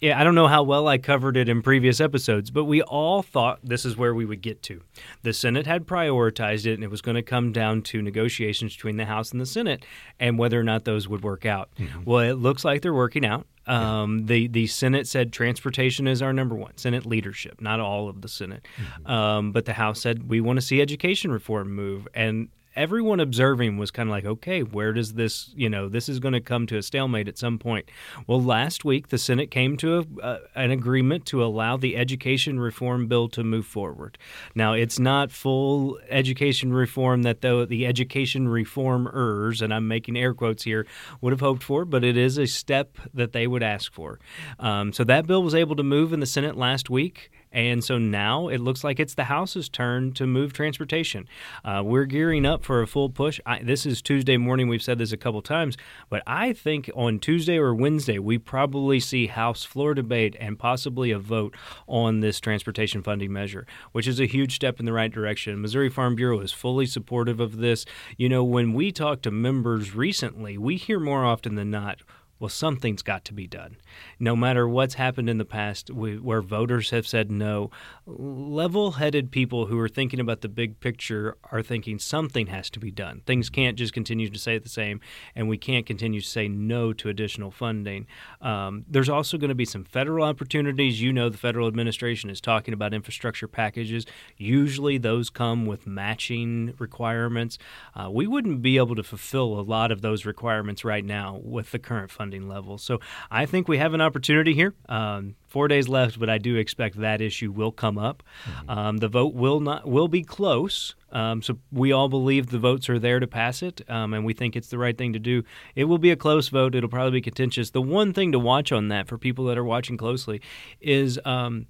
Yeah, 0.00 0.20
I 0.20 0.24
don't 0.24 0.34
know 0.34 0.46
how 0.46 0.62
well 0.62 0.86
I 0.86 0.98
covered 0.98 1.36
it 1.36 1.48
in 1.48 1.60
previous 1.62 2.00
episodes, 2.00 2.50
but 2.50 2.64
we 2.64 2.82
all 2.82 3.22
thought 3.22 3.58
this 3.62 3.84
is 3.84 3.96
where 3.96 4.14
we 4.14 4.24
would 4.24 4.42
get 4.42 4.62
to. 4.64 4.80
The 5.22 5.32
Senate 5.32 5.66
had 5.66 5.86
prioritized 5.86 6.66
it, 6.66 6.74
and 6.74 6.84
it 6.84 6.90
was 6.90 7.00
going 7.02 7.16
to 7.16 7.22
come 7.22 7.52
down 7.52 7.82
to 7.82 8.00
negotiations 8.00 8.76
between 8.76 8.96
the 8.96 9.06
House 9.06 9.32
and 9.32 9.40
the 9.40 9.46
Senate 9.46 9.84
and 10.20 10.38
whether 10.38 10.58
or 10.58 10.62
not 10.62 10.84
those 10.84 11.08
would 11.08 11.22
work 11.22 11.44
out. 11.44 11.70
Well, 12.04 12.20
it 12.20 12.34
looks 12.34 12.64
like 12.64 12.82
they're 12.82 12.94
working 12.94 13.26
out. 13.26 13.46
Um, 13.66 14.24
the 14.26 14.46
the 14.48 14.66
Senate 14.66 15.06
said 15.06 15.30
transportation 15.30 16.08
is 16.08 16.22
our 16.22 16.32
number 16.32 16.54
one. 16.54 16.76
Senate 16.78 17.04
leadership, 17.04 17.60
not 17.60 17.80
all 17.80 18.08
of 18.08 18.22
the 18.22 18.28
Senate, 18.28 18.64
um, 19.04 19.52
but 19.52 19.66
the 19.66 19.74
House 19.74 20.00
said 20.00 20.30
we 20.30 20.40
want 20.40 20.56
to 20.58 20.62
see 20.64 20.80
education 20.80 21.30
reform 21.30 21.74
move, 21.74 22.08
and 22.14 22.48
everyone 22.76 23.20
observing 23.20 23.76
was 23.76 23.90
kind 23.90 24.08
of 24.08 24.10
like, 24.10 24.24
okay, 24.24 24.62
where 24.62 24.92
does 24.92 25.14
this, 25.14 25.52
you 25.56 25.68
know, 25.68 25.88
this 25.88 26.08
is 26.08 26.18
going 26.20 26.34
to 26.34 26.40
come 26.40 26.66
to 26.66 26.76
a 26.76 26.82
stalemate 26.82 27.28
at 27.28 27.38
some 27.38 27.58
point. 27.58 27.90
Well, 28.26 28.42
last 28.42 28.84
week 28.84 29.08
the 29.08 29.18
Senate 29.18 29.50
came 29.50 29.76
to 29.78 29.98
a, 29.98 30.22
uh, 30.22 30.38
an 30.54 30.70
agreement 30.70 31.26
to 31.26 31.42
allow 31.42 31.76
the 31.76 31.96
education 31.96 32.60
reform 32.60 33.08
bill 33.08 33.28
to 33.30 33.42
move 33.42 33.66
forward. 33.66 34.18
Now, 34.54 34.74
it's 34.74 34.98
not 34.98 35.30
full 35.30 35.98
education 36.08 36.72
reform 36.72 37.22
that 37.22 37.40
the, 37.40 37.66
the 37.68 37.86
education 37.86 38.48
reformers, 38.48 39.62
and 39.62 39.72
I'm 39.72 39.88
making 39.88 40.16
air 40.16 40.34
quotes 40.34 40.62
here, 40.62 40.86
would 41.20 41.32
have 41.32 41.40
hoped 41.40 41.62
for, 41.62 41.84
but 41.84 42.04
it 42.04 42.16
is 42.16 42.38
a 42.38 42.46
step 42.46 42.98
that 43.14 43.32
they 43.32 43.46
would 43.46 43.62
ask 43.62 43.92
for. 43.92 44.18
Um, 44.58 44.92
so 44.92 45.04
that 45.04 45.26
bill 45.26 45.42
was 45.42 45.54
able 45.54 45.76
to 45.76 45.82
move 45.82 46.12
in 46.12 46.20
the 46.20 46.26
Senate 46.26 46.56
last 46.56 46.90
week. 46.90 47.30
And 47.52 47.82
so 47.82 47.98
now 47.98 48.48
it 48.48 48.58
looks 48.58 48.84
like 48.84 49.00
it's 49.00 49.14
the 49.14 49.24
House's 49.24 49.68
turn 49.68 50.12
to 50.12 50.26
move 50.26 50.52
transportation. 50.52 51.28
Uh, 51.64 51.82
we're 51.84 52.04
gearing 52.04 52.44
up 52.44 52.64
for 52.64 52.82
a 52.82 52.86
full 52.86 53.08
push. 53.08 53.40
I, 53.46 53.62
this 53.62 53.86
is 53.86 54.02
Tuesday 54.02 54.36
morning. 54.36 54.68
We've 54.68 54.82
said 54.82 54.98
this 54.98 55.12
a 55.12 55.16
couple 55.16 55.40
times, 55.42 55.76
but 56.10 56.22
I 56.26 56.52
think 56.52 56.90
on 56.94 57.18
Tuesday 57.18 57.56
or 57.56 57.74
Wednesday, 57.74 58.18
we 58.18 58.38
probably 58.38 59.00
see 59.00 59.28
House 59.28 59.64
floor 59.64 59.94
debate 59.94 60.36
and 60.38 60.58
possibly 60.58 61.10
a 61.10 61.18
vote 61.18 61.56
on 61.86 62.20
this 62.20 62.40
transportation 62.40 63.02
funding 63.02 63.32
measure, 63.32 63.66
which 63.92 64.06
is 64.06 64.20
a 64.20 64.26
huge 64.26 64.54
step 64.54 64.78
in 64.78 64.86
the 64.86 64.92
right 64.92 65.12
direction. 65.12 65.60
Missouri 65.60 65.90
Farm 65.90 66.14
Bureau 66.14 66.40
is 66.40 66.52
fully 66.52 66.86
supportive 66.86 67.40
of 67.40 67.58
this. 67.58 67.84
You 68.16 68.28
know, 68.28 68.44
when 68.44 68.74
we 68.74 68.92
talk 68.92 69.22
to 69.22 69.30
members 69.30 69.94
recently, 69.94 70.58
we 70.58 70.76
hear 70.76 71.00
more 71.00 71.24
often 71.24 71.54
than 71.54 71.70
not, 71.70 71.98
Well, 72.40 72.48
something's 72.48 73.02
got 73.02 73.24
to 73.26 73.34
be 73.34 73.48
done. 73.48 73.78
No 74.20 74.36
matter 74.36 74.68
what's 74.68 74.94
happened 74.94 75.28
in 75.28 75.38
the 75.38 75.44
past, 75.44 75.90
we, 75.90 76.18
where 76.18 76.40
voters 76.40 76.90
have 76.90 77.06
said 77.06 77.32
no, 77.32 77.70
level 78.06 78.92
headed 78.92 79.32
people 79.32 79.66
who 79.66 79.78
are 79.80 79.88
thinking 79.88 80.20
about 80.20 80.42
the 80.42 80.48
big 80.48 80.78
picture 80.78 81.36
are 81.50 81.62
thinking 81.62 81.98
something 81.98 82.46
has 82.46 82.70
to 82.70 82.78
be 82.78 82.92
done. 82.92 83.22
Things 83.26 83.50
can't 83.50 83.76
just 83.76 83.92
continue 83.92 84.28
to 84.28 84.38
stay 84.38 84.56
the 84.58 84.68
same, 84.68 85.00
and 85.34 85.48
we 85.48 85.58
can't 85.58 85.84
continue 85.84 86.20
to 86.20 86.26
say 86.26 86.46
no 86.46 86.92
to 86.92 87.08
additional 87.08 87.50
funding. 87.50 88.06
Um, 88.40 88.84
there's 88.88 89.08
also 89.08 89.36
going 89.36 89.48
to 89.48 89.56
be 89.56 89.64
some 89.64 89.82
federal 89.82 90.24
opportunities. 90.24 91.02
You 91.02 91.12
know, 91.12 91.28
the 91.28 91.38
federal 91.38 91.66
administration 91.66 92.30
is 92.30 92.40
talking 92.40 92.72
about 92.72 92.94
infrastructure 92.94 93.48
packages. 93.48 94.06
Usually, 94.36 94.96
those 94.96 95.28
come 95.28 95.66
with 95.66 95.88
matching 95.88 96.74
requirements. 96.78 97.58
Uh, 97.96 98.10
we 98.12 98.28
wouldn't 98.28 98.62
be 98.62 98.76
able 98.76 98.94
to 98.94 99.02
fulfill 99.02 99.58
a 99.58 99.62
lot 99.62 99.90
of 99.90 100.02
those 100.02 100.24
requirements 100.24 100.84
right 100.84 101.04
now 101.04 101.40
with 101.42 101.72
the 101.72 101.80
current 101.80 102.12
funding 102.12 102.27
funding 102.28 102.48
level. 102.48 102.76
So 102.76 103.00
I 103.30 103.46
think 103.46 103.68
we 103.68 103.78
have 103.78 103.94
an 103.94 104.02
opportunity 104.02 104.52
here. 104.52 104.74
Um, 104.86 105.34
four 105.46 105.66
days 105.66 105.88
left, 105.88 106.20
but 106.20 106.28
I 106.28 106.36
do 106.36 106.56
expect 106.56 107.00
that 107.00 107.22
issue 107.22 107.50
will 107.50 107.72
come 107.72 107.96
up. 107.96 108.22
Mm-hmm. 108.44 108.70
Um, 108.70 108.96
the 108.98 109.08
vote 109.08 109.32
will 109.32 109.60
not 109.60 109.88
will 109.88 110.08
be 110.08 110.22
close. 110.22 110.94
Um, 111.10 111.40
so 111.40 111.58
we 111.72 111.90
all 111.90 112.10
believe 112.10 112.48
the 112.48 112.58
votes 112.58 112.90
are 112.90 112.98
there 112.98 113.18
to 113.18 113.26
pass 113.26 113.62
it, 113.62 113.80
um, 113.88 114.12
and 114.12 114.26
we 114.26 114.34
think 114.34 114.56
it's 114.56 114.68
the 114.68 114.76
right 114.76 114.96
thing 114.98 115.14
to 115.14 115.18
do. 115.18 115.42
It 115.74 115.84
will 115.84 115.96
be 115.96 116.10
a 116.10 116.16
close 116.16 116.48
vote. 116.48 116.74
It'll 116.74 116.90
probably 116.90 117.12
be 117.12 117.22
contentious. 117.22 117.70
The 117.70 117.80
one 117.80 118.12
thing 118.12 118.32
to 118.32 118.38
watch 118.38 118.72
on 118.72 118.88
that 118.88 119.08
for 119.08 119.16
people 119.16 119.46
that 119.46 119.56
are 119.56 119.64
watching 119.64 119.96
closely 119.96 120.42
is 120.82 121.18
um, 121.24 121.66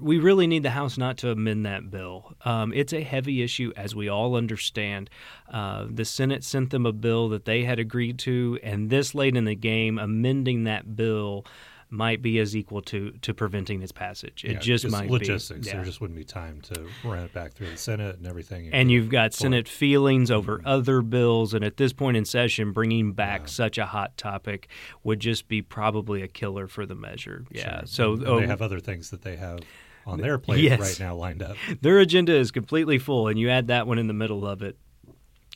we 0.00 0.18
really 0.18 0.46
need 0.46 0.62
the 0.62 0.70
House 0.70 0.96
not 0.98 1.18
to 1.18 1.30
amend 1.30 1.66
that 1.66 1.90
bill. 1.90 2.34
Um, 2.44 2.72
it's 2.72 2.92
a 2.92 3.02
heavy 3.02 3.42
issue, 3.42 3.72
as 3.76 3.94
we 3.94 4.08
all 4.08 4.36
understand. 4.36 5.10
Uh, 5.52 5.86
the 5.90 6.04
Senate 6.04 6.44
sent 6.44 6.70
them 6.70 6.86
a 6.86 6.92
bill 6.92 7.28
that 7.30 7.44
they 7.44 7.64
had 7.64 7.78
agreed 7.78 8.18
to, 8.20 8.58
and 8.62 8.90
this 8.90 9.14
late 9.14 9.36
in 9.36 9.44
the 9.44 9.54
game, 9.54 9.98
amending 9.98 10.64
that 10.64 10.96
bill 10.96 11.44
might 11.90 12.22
be 12.22 12.38
as 12.38 12.56
equal 12.56 12.80
to 12.82 13.10
to 13.22 13.34
preventing 13.34 13.82
its 13.82 13.92
passage. 13.92 14.44
It 14.44 14.52
yeah, 14.52 14.58
just, 14.58 14.82
just 14.82 14.92
might 14.92 15.10
logistics. 15.10 15.60
be. 15.60 15.66
Yeah. 15.66 15.76
There 15.76 15.84
just 15.84 16.00
wouldn't 16.00 16.18
be 16.18 16.24
time 16.24 16.60
to 16.62 16.86
run 17.04 17.24
it 17.24 17.32
back 17.32 17.52
through 17.52 17.70
the 17.70 17.76
Senate 17.76 18.16
and 18.16 18.26
everything. 18.26 18.70
And 18.72 18.90
you've 18.90 19.08
got 19.08 19.34
Senate 19.34 19.68
feelings 19.68 20.30
over 20.30 20.58
mm-hmm. 20.58 20.66
other 20.66 21.02
bills, 21.02 21.54
and 21.54 21.64
at 21.64 21.76
this 21.76 21.92
point 21.92 22.16
in 22.16 22.24
session, 22.24 22.72
bringing 22.72 23.12
back 23.12 23.42
yeah. 23.42 23.46
such 23.46 23.78
a 23.78 23.86
hot 23.86 24.16
topic 24.16 24.68
would 25.02 25.20
just 25.20 25.48
be 25.48 25.62
probably 25.62 26.22
a 26.22 26.28
killer 26.28 26.68
for 26.68 26.86
the 26.86 26.94
measure. 26.94 27.44
Yeah. 27.50 27.80
Sure. 27.80 27.86
So 27.86 28.18
oh, 28.24 28.40
they 28.40 28.46
have 28.46 28.62
other 28.62 28.80
things 28.80 29.10
that 29.10 29.22
they 29.22 29.36
have 29.36 29.60
on 30.06 30.20
their 30.20 30.38
plate 30.38 30.62
yes. 30.62 30.80
right 30.80 31.00
now 31.00 31.14
lined 31.14 31.42
up. 31.42 31.56
Their 31.80 31.98
agenda 31.98 32.34
is 32.34 32.50
completely 32.50 32.98
full, 32.98 33.28
and 33.28 33.38
you 33.38 33.50
add 33.50 33.68
that 33.68 33.86
one 33.86 33.98
in 33.98 34.06
the 34.06 34.14
middle 34.14 34.46
of 34.46 34.62
it 34.62 34.76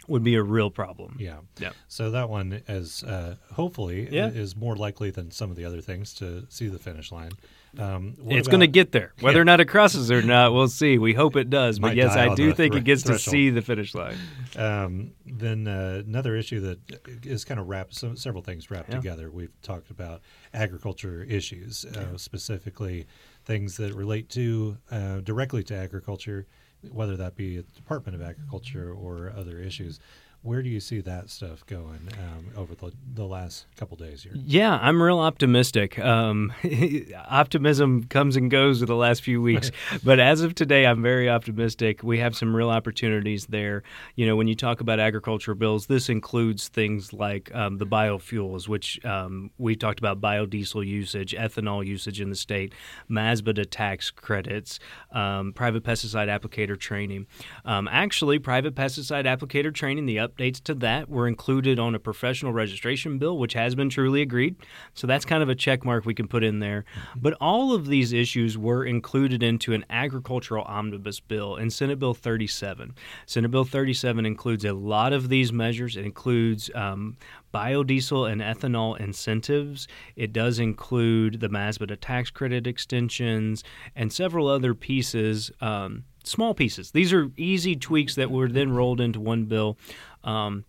would 0.08 0.22
be 0.22 0.34
a 0.34 0.42
real 0.42 0.70
problem. 0.70 1.16
Yeah. 1.18 1.38
Yeah. 1.58 1.70
So 1.88 2.10
that 2.10 2.28
one 2.28 2.62
is 2.68 3.02
uh, 3.04 3.36
hopefully 3.52 4.08
yeah. 4.10 4.28
is 4.28 4.56
more 4.56 4.76
likely 4.76 5.10
than 5.10 5.30
some 5.30 5.50
of 5.50 5.56
the 5.56 5.64
other 5.64 5.80
things 5.80 6.14
to 6.14 6.46
see 6.48 6.68
the 6.68 6.78
finish 6.78 7.12
line. 7.12 7.32
Um, 7.78 8.14
it's 8.26 8.48
going 8.48 8.60
to 8.60 8.66
get 8.66 8.92
there. 8.92 9.12
Whether 9.20 9.38
yeah. 9.38 9.42
or 9.42 9.44
not 9.44 9.60
it 9.60 9.64
crosses 9.66 10.10
or 10.10 10.22
not, 10.22 10.52
we'll 10.52 10.68
see. 10.68 10.98
We 10.98 11.12
hope 11.12 11.36
it 11.36 11.50
does. 11.50 11.78
But 11.78 11.96
yes, 11.96 12.14
I 12.14 12.34
do 12.34 12.52
think 12.52 12.72
th- 12.72 12.82
it 12.82 12.84
gets 12.84 13.02
threshold. 13.02 13.20
to 13.20 13.30
see 13.30 13.50
the 13.50 13.62
finish 13.62 13.94
line. 13.94 14.16
Um, 14.56 15.12
then 15.26 15.66
uh, 15.66 16.02
another 16.06 16.36
issue 16.36 16.60
that 16.60 17.24
is 17.24 17.44
kind 17.44 17.58
of 17.58 17.68
wrapped, 17.68 17.94
so 17.94 18.14
several 18.14 18.42
things 18.42 18.70
wrapped 18.70 18.90
yeah. 18.90 18.96
together. 18.96 19.30
We've 19.30 19.60
talked 19.62 19.90
about 19.90 20.20
agriculture 20.52 21.24
issues, 21.24 21.84
uh, 21.84 22.16
specifically 22.16 23.06
things 23.44 23.76
that 23.78 23.94
relate 23.94 24.28
to 24.30 24.78
uh, 24.90 25.20
directly 25.20 25.62
to 25.64 25.74
agriculture, 25.74 26.46
whether 26.92 27.16
that 27.16 27.36
be 27.36 27.58
a 27.58 27.62
Department 27.62 28.14
of 28.14 28.22
Agriculture 28.22 28.92
or 28.92 29.32
other 29.36 29.60
issues. 29.60 30.00
Where 30.44 30.62
do 30.62 30.68
you 30.68 30.78
see 30.78 31.00
that 31.00 31.30
stuff 31.30 31.64
going 31.64 32.06
um, 32.18 32.50
over 32.54 32.74
the, 32.74 32.92
the 33.14 33.24
last 33.24 33.64
couple 33.78 33.96
days 33.96 34.24
here? 34.24 34.32
Yeah, 34.34 34.78
I'm 34.78 35.02
real 35.02 35.18
optimistic. 35.18 35.98
Um, 35.98 36.52
optimism 37.30 38.04
comes 38.04 38.36
and 38.36 38.50
goes 38.50 38.80
with 38.80 38.88
the 38.88 38.94
last 38.94 39.22
few 39.22 39.40
weeks, 39.40 39.70
but 40.04 40.20
as 40.20 40.42
of 40.42 40.54
today, 40.54 40.84
I'm 40.84 41.00
very 41.00 41.30
optimistic. 41.30 42.02
We 42.02 42.18
have 42.18 42.36
some 42.36 42.54
real 42.54 42.68
opportunities 42.68 43.46
there. 43.46 43.84
You 44.16 44.26
know, 44.26 44.36
when 44.36 44.46
you 44.46 44.54
talk 44.54 44.82
about 44.82 45.00
agriculture 45.00 45.54
bills, 45.54 45.86
this 45.86 46.10
includes 46.10 46.68
things 46.68 47.14
like 47.14 47.50
um, 47.54 47.78
the 47.78 47.86
biofuels, 47.86 48.68
which 48.68 49.02
um, 49.06 49.50
we 49.56 49.74
talked 49.74 49.98
about 49.98 50.20
biodiesel 50.20 50.86
usage, 50.86 51.34
ethanol 51.34 51.86
usage 51.86 52.20
in 52.20 52.28
the 52.28 52.36
state, 52.36 52.74
MSBA 53.10 53.66
tax 53.70 54.10
credits, 54.10 54.78
um, 55.10 55.54
private 55.54 55.84
pesticide 55.84 56.28
applicator 56.28 56.78
training. 56.78 57.26
Um, 57.64 57.88
actually, 57.90 58.38
private 58.38 58.74
pesticide 58.74 59.24
applicator 59.24 59.72
training, 59.72 60.04
the 60.04 60.18
up 60.18 60.33
updates 60.34 60.62
to 60.64 60.74
that 60.74 61.08
were 61.08 61.28
included 61.28 61.78
on 61.78 61.94
a 61.94 61.98
professional 61.98 62.52
registration 62.52 63.18
bill, 63.18 63.38
which 63.38 63.54
has 63.54 63.74
been 63.74 63.88
truly 63.88 64.22
agreed. 64.22 64.56
So 64.94 65.06
that's 65.06 65.24
kind 65.24 65.42
of 65.42 65.48
a 65.48 65.54
check 65.54 65.84
mark 65.84 66.04
we 66.04 66.14
can 66.14 66.28
put 66.28 66.44
in 66.44 66.60
there. 66.60 66.84
Mm-hmm. 66.96 67.20
But 67.20 67.34
all 67.40 67.74
of 67.74 67.86
these 67.86 68.12
issues 68.12 68.58
were 68.58 68.84
included 68.84 69.42
into 69.42 69.72
an 69.72 69.84
agricultural 69.90 70.64
omnibus 70.64 71.20
bill 71.20 71.56
in 71.56 71.70
Senate 71.70 71.98
Bill 71.98 72.14
37. 72.14 72.94
Senate 73.26 73.50
Bill 73.50 73.64
37 73.64 74.26
includes 74.26 74.64
a 74.64 74.72
lot 74.72 75.12
of 75.12 75.28
these 75.28 75.52
measures. 75.52 75.96
It 75.96 76.04
includes 76.04 76.70
um, 76.74 77.16
biodiesel 77.52 78.30
and 78.30 78.40
ethanol 78.40 78.98
incentives. 78.98 79.86
It 80.16 80.32
does 80.32 80.58
include 80.58 81.40
the 81.40 81.48
MSBA 81.48 81.96
tax 82.00 82.30
credit 82.30 82.66
extensions 82.66 83.62
and 83.94 84.12
several 84.12 84.48
other 84.48 84.74
pieces. 84.74 85.50
Um, 85.60 86.04
small 86.24 86.54
pieces. 86.54 86.90
These 86.90 87.12
are 87.12 87.30
easy 87.36 87.76
tweaks 87.76 88.14
that 88.14 88.30
were 88.30 88.48
then 88.48 88.72
rolled 88.72 89.00
into 89.00 89.20
one 89.20 89.44
bill. 89.44 89.76
Um, 90.22 90.64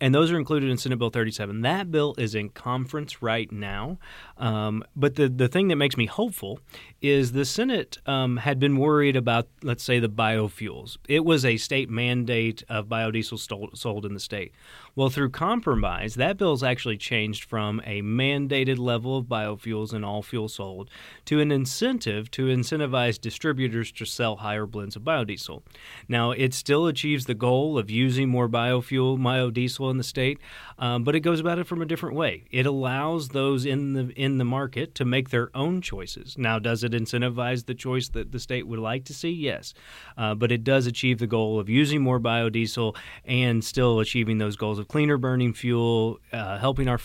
and 0.00 0.14
those 0.14 0.30
are 0.30 0.38
included 0.38 0.70
in 0.70 0.78
Senate 0.78 0.98
Bill 0.98 1.10
37. 1.10 1.62
That 1.62 1.90
bill 1.90 2.14
is 2.18 2.34
in 2.34 2.50
conference 2.50 3.20
right 3.20 3.50
now. 3.50 3.98
Um, 4.38 4.84
but 4.94 5.16
the, 5.16 5.28
the 5.28 5.48
thing 5.48 5.68
that 5.68 5.76
makes 5.76 5.96
me 5.96 6.06
hopeful 6.06 6.60
is 7.00 7.32
the 7.32 7.44
Senate 7.44 7.98
um, 8.06 8.38
had 8.38 8.58
been 8.58 8.76
worried 8.76 9.16
about, 9.16 9.48
let's 9.62 9.82
say, 9.82 9.98
the 9.98 10.08
biofuels. 10.08 10.96
It 11.08 11.24
was 11.24 11.44
a 11.44 11.56
state 11.56 11.90
mandate 11.90 12.62
of 12.68 12.86
biodiesel 12.86 13.38
stole, 13.38 13.70
sold 13.74 14.06
in 14.06 14.14
the 14.14 14.20
state. 14.20 14.52
Well, 14.94 15.10
through 15.10 15.30
compromise, 15.30 16.16
that 16.16 16.38
bill's 16.38 16.64
actually 16.64 16.96
changed 16.96 17.44
from 17.44 17.80
a 17.84 18.02
mandated 18.02 18.78
level 18.78 19.18
of 19.18 19.26
biofuels 19.26 19.94
in 19.94 20.02
all 20.02 20.22
fuel 20.22 20.48
sold 20.48 20.90
to 21.26 21.40
an 21.40 21.52
incentive 21.52 22.30
to 22.32 22.46
incentivize 22.46 23.20
distributors 23.20 23.92
to 23.92 24.04
sell 24.04 24.36
higher 24.36 24.66
blends 24.66 24.96
of 24.96 25.02
biodiesel. 25.02 25.62
Now, 26.08 26.32
it 26.32 26.52
still 26.52 26.88
achieves 26.88 27.26
the 27.26 27.34
goal 27.34 27.78
of 27.78 27.90
using 27.90 28.28
more 28.28 28.48
biofuel, 28.48 29.18
biodiesel 29.18 29.90
in 29.90 29.98
the 29.98 30.04
state, 30.04 30.40
um, 30.78 31.04
but 31.04 31.14
it 31.14 31.20
goes 31.20 31.38
about 31.38 31.60
it 31.60 31.68
from 31.68 31.80
a 31.80 31.86
different 31.86 32.16
way. 32.16 32.44
It 32.50 32.66
allows 32.66 33.28
those 33.28 33.64
in 33.64 33.92
the 33.92 34.08
in 34.20 34.27
the 34.36 34.44
market 34.44 34.94
to 34.96 35.06
make 35.06 35.30
their 35.30 35.48
own 35.56 35.80
choices. 35.80 36.36
Now, 36.36 36.58
does 36.58 36.84
it 36.84 36.92
incentivize 36.92 37.64
the 37.64 37.74
choice 37.74 38.10
that 38.10 38.32
the 38.32 38.38
state 38.38 38.66
would 38.66 38.78
like 38.78 39.06
to 39.06 39.14
see? 39.14 39.30
Yes, 39.30 39.72
uh, 40.18 40.34
but 40.34 40.52
it 40.52 40.64
does 40.64 40.86
achieve 40.86 41.18
the 41.18 41.26
goal 41.26 41.58
of 41.58 41.70
using 41.70 42.02
more 42.02 42.20
biodiesel 42.20 42.94
and 43.24 43.64
still 43.64 44.00
achieving 44.00 44.36
those 44.36 44.56
goals 44.56 44.78
of 44.78 44.88
cleaner 44.88 45.16
burning 45.16 45.54
fuel, 45.54 46.20
uh, 46.32 46.58
helping 46.58 46.88
our 46.88 47.00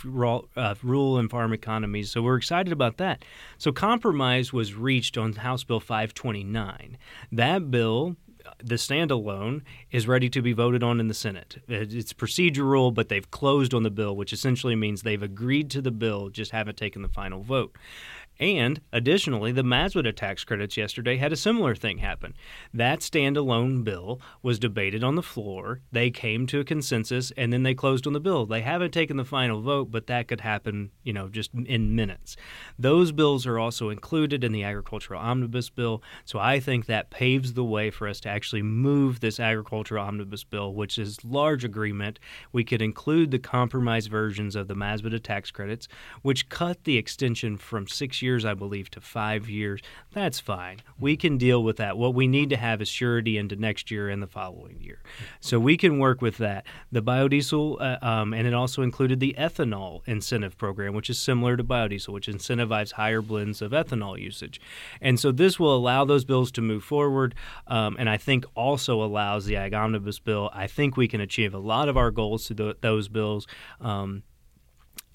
uh, 0.57 0.75
rural 0.83 1.17
and 1.17 1.29
farm 1.29 1.53
economies. 1.53 2.11
So 2.11 2.21
we're 2.21 2.35
excited 2.35 2.73
about 2.73 2.97
that. 2.97 3.23
So 3.57 3.71
compromise 3.71 4.51
was 4.51 4.73
reached 4.73 5.17
on 5.17 5.33
House 5.33 5.63
Bill 5.63 5.79
529. 5.79 6.97
That 7.31 7.71
bill 7.71 8.17
the 8.63 8.75
standalone 8.75 9.61
is 9.91 10.07
ready 10.07 10.29
to 10.29 10.41
be 10.41 10.53
voted 10.53 10.83
on 10.83 10.99
in 10.99 11.07
the 11.07 11.13
Senate. 11.13 11.57
It's 11.67 12.13
procedural, 12.13 12.93
but 12.93 13.09
they've 13.09 13.29
closed 13.31 13.73
on 13.73 13.83
the 13.83 13.91
bill, 13.91 14.15
which 14.15 14.33
essentially 14.33 14.75
means 14.75 15.01
they've 15.01 15.21
agreed 15.21 15.69
to 15.71 15.81
the 15.81 15.91
bill, 15.91 16.29
just 16.29 16.51
haven't 16.51 16.77
taken 16.77 17.01
the 17.01 17.09
final 17.09 17.41
vote. 17.41 17.75
And 18.39 18.81
additionally, 18.91 19.51
the 19.51 19.63
MSBA 19.63 20.15
tax 20.15 20.43
credits 20.43 20.75
yesterday 20.75 21.17
had 21.17 21.31
a 21.31 21.37
similar 21.37 21.75
thing 21.75 21.99
happen. 21.99 22.33
That 22.73 22.99
standalone 22.99 23.83
bill 23.83 24.19
was 24.41 24.57
debated 24.57 25.03
on 25.03 25.15
the 25.15 25.21
floor. 25.21 25.81
They 25.91 26.09
came 26.09 26.47
to 26.47 26.59
a 26.59 26.63
consensus 26.63 27.31
and 27.37 27.53
then 27.53 27.63
they 27.63 27.75
closed 27.75 28.07
on 28.07 28.13
the 28.13 28.19
bill. 28.19 28.45
They 28.45 28.61
haven't 28.61 28.91
taken 28.91 29.17
the 29.17 29.23
final 29.23 29.61
vote, 29.61 29.91
but 29.91 30.07
that 30.07 30.27
could 30.27 30.41
happen, 30.41 30.89
you 31.03 31.13
know, 31.13 31.29
just 31.29 31.51
in 31.53 31.95
minutes. 31.95 32.35
Those 32.79 33.11
bills 33.11 33.45
are 33.45 33.59
also 33.59 33.89
included 33.89 34.43
in 34.43 34.51
the 34.51 34.63
agricultural 34.63 35.19
omnibus 35.19 35.69
bill. 35.69 36.01
So 36.25 36.39
I 36.39 36.59
think 36.59 36.87
that 36.87 37.11
paves 37.11 37.53
the 37.53 37.63
way 37.63 37.91
for 37.91 38.07
us 38.07 38.19
to 38.21 38.29
actually 38.29 38.63
move 38.63 39.19
this 39.19 39.39
agricultural 39.39 40.03
omnibus 40.03 40.43
bill, 40.43 40.73
which 40.73 40.97
is 40.97 41.23
large 41.23 41.63
agreement. 41.63 42.19
We 42.51 42.63
could 42.63 42.81
include 42.81 43.29
the 43.29 43.39
compromise 43.39 44.07
versions 44.07 44.55
of 44.55 44.67
the 44.67 44.75
MSBA 44.75 45.21
tax 45.21 45.51
credits, 45.51 45.87
which 46.23 46.49
cut 46.49 46.83
the 46.83 46.97
extension 46.97 47.57
from 47.57 47.87
six 47.87 48.22
years, 48.23 48.45
I 48.45 48.55
believe, 48.55 48.89
to 48.91 49.01
five 49.01 49.49
years. 49.49 49.81
That's 50.13 50.39
fine. 50.39 50.77
We 50.99 51.15
can 51.17 51.37
deal 51.37 51.63
with 51.63 51.77
that. 51.77 51.97
What 51.97 52.15
we 52.15 52.27
need 52.27 52.49
to 52.49 52.57
have 52.57 52.81
is 52.81 52.87
surety 52.87 53.37
into 53.37 53.55
next 53.55 53.91
year 53.91 54.09
and 54.09 54.23
the 54.23 54.27
following 54.27 54.79
year. 54.79 55.01
So 55.39 55.59
we 55.59 55.77
can 55.77 55.99
work 55.99 56.21
with 56.21 56.37
that. 56.37 56.65
The 56.91 57.03
biodiesel, 57.03 57.79
uh, 57.79 58.05
um, 58.05 58.33
and 58.33 58.47
it 58.47 58.53
also 58.53 58.81
included 58.81 59.19
the 59.19 59.35
ethanol 59.37 60.01
incentive 60.07 60.57
program, 60.57 60.93
which 60.95 61.09
is 61.09 61.19
similar 61.19 61.57
to 61.57 61.63
biodiesel, 61.63 62.13
which 62.13 62.27
incentivizes 62.27 62.93
higher 62.93 63.21
blends 63.21 63.61
of 63.61 63.71
ethanol 63.71 64.19
usage. 64.19 64.59
And 65.01 65.19
so 65.19 65.31
this 65.31 65.59
will 65.59 65.75
allow 65.75 66.05
those 66.05 66.25
bills 66.25 66.51
to 66.53 66.61
move 66.61 66.83
forward, 66.83 67.35
um, 67.67 67.95
and 67.99 68.09
I 68.09 68.17
think 68.17 68.45
also 68.55 69.03
allows 69.03 69.45
the 69.45 69.57
Ag 69.57 69.73
Omnibus 69.73 70.19
bill. 70.19 70.49
I 70.53 70.67
think 70.67 70.95
we 70.95 71.07
can 71.07 71.21
achieve 71.21 71.53
a 71.53 71.59
lot 71.59 71.89
of 71.89 71.97
our 71.97 72.11
goals 72.11 72.47
through 72.47 72.55
the, 72.55 72.77
those 72.81 73.09
bills. 73.09 73.47
Um, 73.81 74.23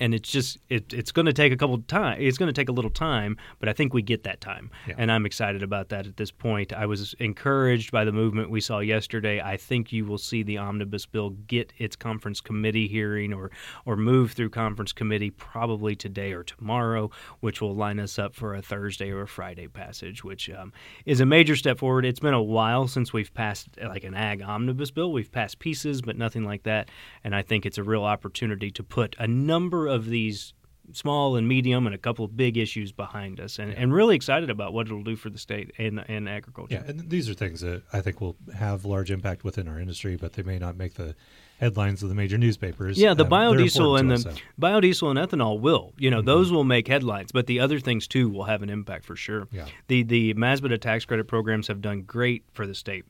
and 0.00 0.14
it's 0.14 0.30
just 0.30 0.58
it, 0.68 0.92
it's 0.92 1.12
going 1.12 1.26
to 1.26 1.32
take 1.32 1.52
a 1.52 1.56
couple 1.56 1.78
time. 1.82 2.20
It's 2.20 2.38
going 2.38 2.48
to 2.48 2.52
take 2.52 2.68
a 2.68 2.72
little 2.72 2.90
time, 2.90 3.36
but 3.58 3.68
I 3.68 3.72
think 3.72 3.92
we 3.94 4.02
get 4.02 4.24
that 4.24 4.40
time, 4.40 4.70
Yeah. 4.86 4.94
and 4.98 5.10
I'm 5.10 5.26
excited 5.26 5.62
about 5.62 5.88
that 5.90 6.06
at 6.06 6.16
this 6.16 6.30
point. 6.30 6.72
I 6.72 6.86
was 6.86 7.14
encouraged 7.18 7.90
by 7.92 8.04
the 8.04 8.12
movement 8.12 8.50
we 8.50 8.60
saw 8.60 8.78
yesterday. 8.80 9.40
I 9.40 9.56
think 9.56 9.92
you 9.92 10.04
will 10.04 10.18
see 10.18 10.42
the 10.42 10.58
omnibus 10.58 11.06
bill 11.06 11.30
get 11.30 11.72
its 11.78 11.96
conference 11.96 12.40
committee 12.40 12.88
hearing 12.88 13.32
or 13.32 13.50
or 13.84 13.96
move 13.96 14.32
through 14.32 14.50
conference 14.50 14.92
committee 14.92 15.30
probably 15.30 15.96
today 15.96 16.32
or 16.32 16.42
tomorrow, 16.44 17.10
which 17.40 17.60
will 17.60 17.74
line 17.74 17.98
us 17.98 18.18
up 18.18 18.34
for 18.34 18.54
a 18.54 18.62
Thursday 18.62 19.10
or 19.10 19.22
a 19.22 19.28
Friday 19.28 19.66
passage, 19.68 20.22
which 20.24 20.48
um, 20.50 20.72
is 21.06 21.20
a 21.20 21.26
major 21.26 21.56
step 21.56 21.78
forward. 21.78 22.04
It's 22.04 22.20
been 22.20 22.34
a 22.34 22.42
while 22.42 22.86
since 22.88 23.12
we've 23.12 23.32
passed 23.34 23.68
like 23.82 24.04
an 24.04 24.14
ag 24.14 24.42
omnibus 24.42 24.90
bill. 24.90 25.12
We've 25.12 25.30
passed 25.32 25.58
pieces, 25.58 26.02
but 26.02 26.16
nothing 26.16 26.44
like 26.44 26.62
that, 26.64 26.90
and 27.24 27.34
I 27.34 27.42
think 27.42 27.66
it's 27.66 27.78
a 27.78 27.82
real 27.82 28.04
opportunity 28.04 28.70
to 28.72 28.82
put 28.82 29.16
a 29.18 29.26
number 29.26 29.87
of 29.88 30.06
these 30.06 30.52
small 30.92 31.36
and 31.36 31.46
medium 31.46 31.86
and 31.86 31.94
a 31.94 31.98
couple 31.98 32.24
of 32.24 32.34
big 32.34 32.56
issues 32.56 32.92
behind 32.92 33.40
us 33.40 33.58
and, 33.58 33.74
and 33.74 33.92
really 33.92 34.16
excited 34.16 34.48
about 34.48 34.72
what 34.72 34.86
it'll 34.86 35.02
do 35.02 35.16
for 35.16 35.28
the 35.28 35.38
state 35.38 35.70
and, 35.76 36.02
and 36.08 36.28
agriculture. 36.28 36.76
Yeah, 36.76 36.90
and 36.90 37.10
these 37.10 37.28
are 37.28 37.34
things 37.34 37.60
that 37.60 37.82
I 37.92 38.00
think 38.00 38.20
will 38.22 38.36
have 38.56 38.86
large 38.86 39.10
impact 39.10 39.44
within 39.44 39.68
our 39.68 39.78
industry, 39.78 40.16
but 40.16 40.32
they 40.32 40.42
may 40.42 40.58
not 40.58 40.76
make 40.78 40.94
the 40.94 41.14
headlines 41.60 42.02
of 42.02 42.08
the 42.08 42.14
major 42.14 42.38
newspapers. 42.38 42.98
Yeah, 42.98 43.12
the 43.12 43.24
Um, 43.24 43.30
biodiesel 43.30 44.00
and 44.00 44.10
the 44.10 44.14
us, 44.14 44.22
so. 44.22 44.32
biodiesel 44.60 45.10
and 45.10 45.18
ethanol 45.18 45.60
will. 45.60 45.92
You 45.98 46.10
know, 46.10 46.22
those 46.22 46.50
will 46.50 46.64
make 46.64 46.88
headlines, 46.88 47.32
but 47.32 47.46
the 47.46 47.60
other 47.60 47.80
things 47.80 48.08
too 48.08 48.30
will 48.30 48.44
have 48.44 48.62
an 48.62 48.70
impact 48.70 49.04
for 49.04 49.16
sure. 49.16 49.46
Yeah. 49.52 49.66
The 49.88 50.04
the 50.04 50.34
MASBDA 50.34 50.80
tax 50.80 51.04
credit 51.04 51.26
programs 51.28 51.66
have 51.68 51.82
done 51.82 52.02
great 52.02 52.44
for 52.52 52.66
the 52.66 52.74
state. 52.74 53.04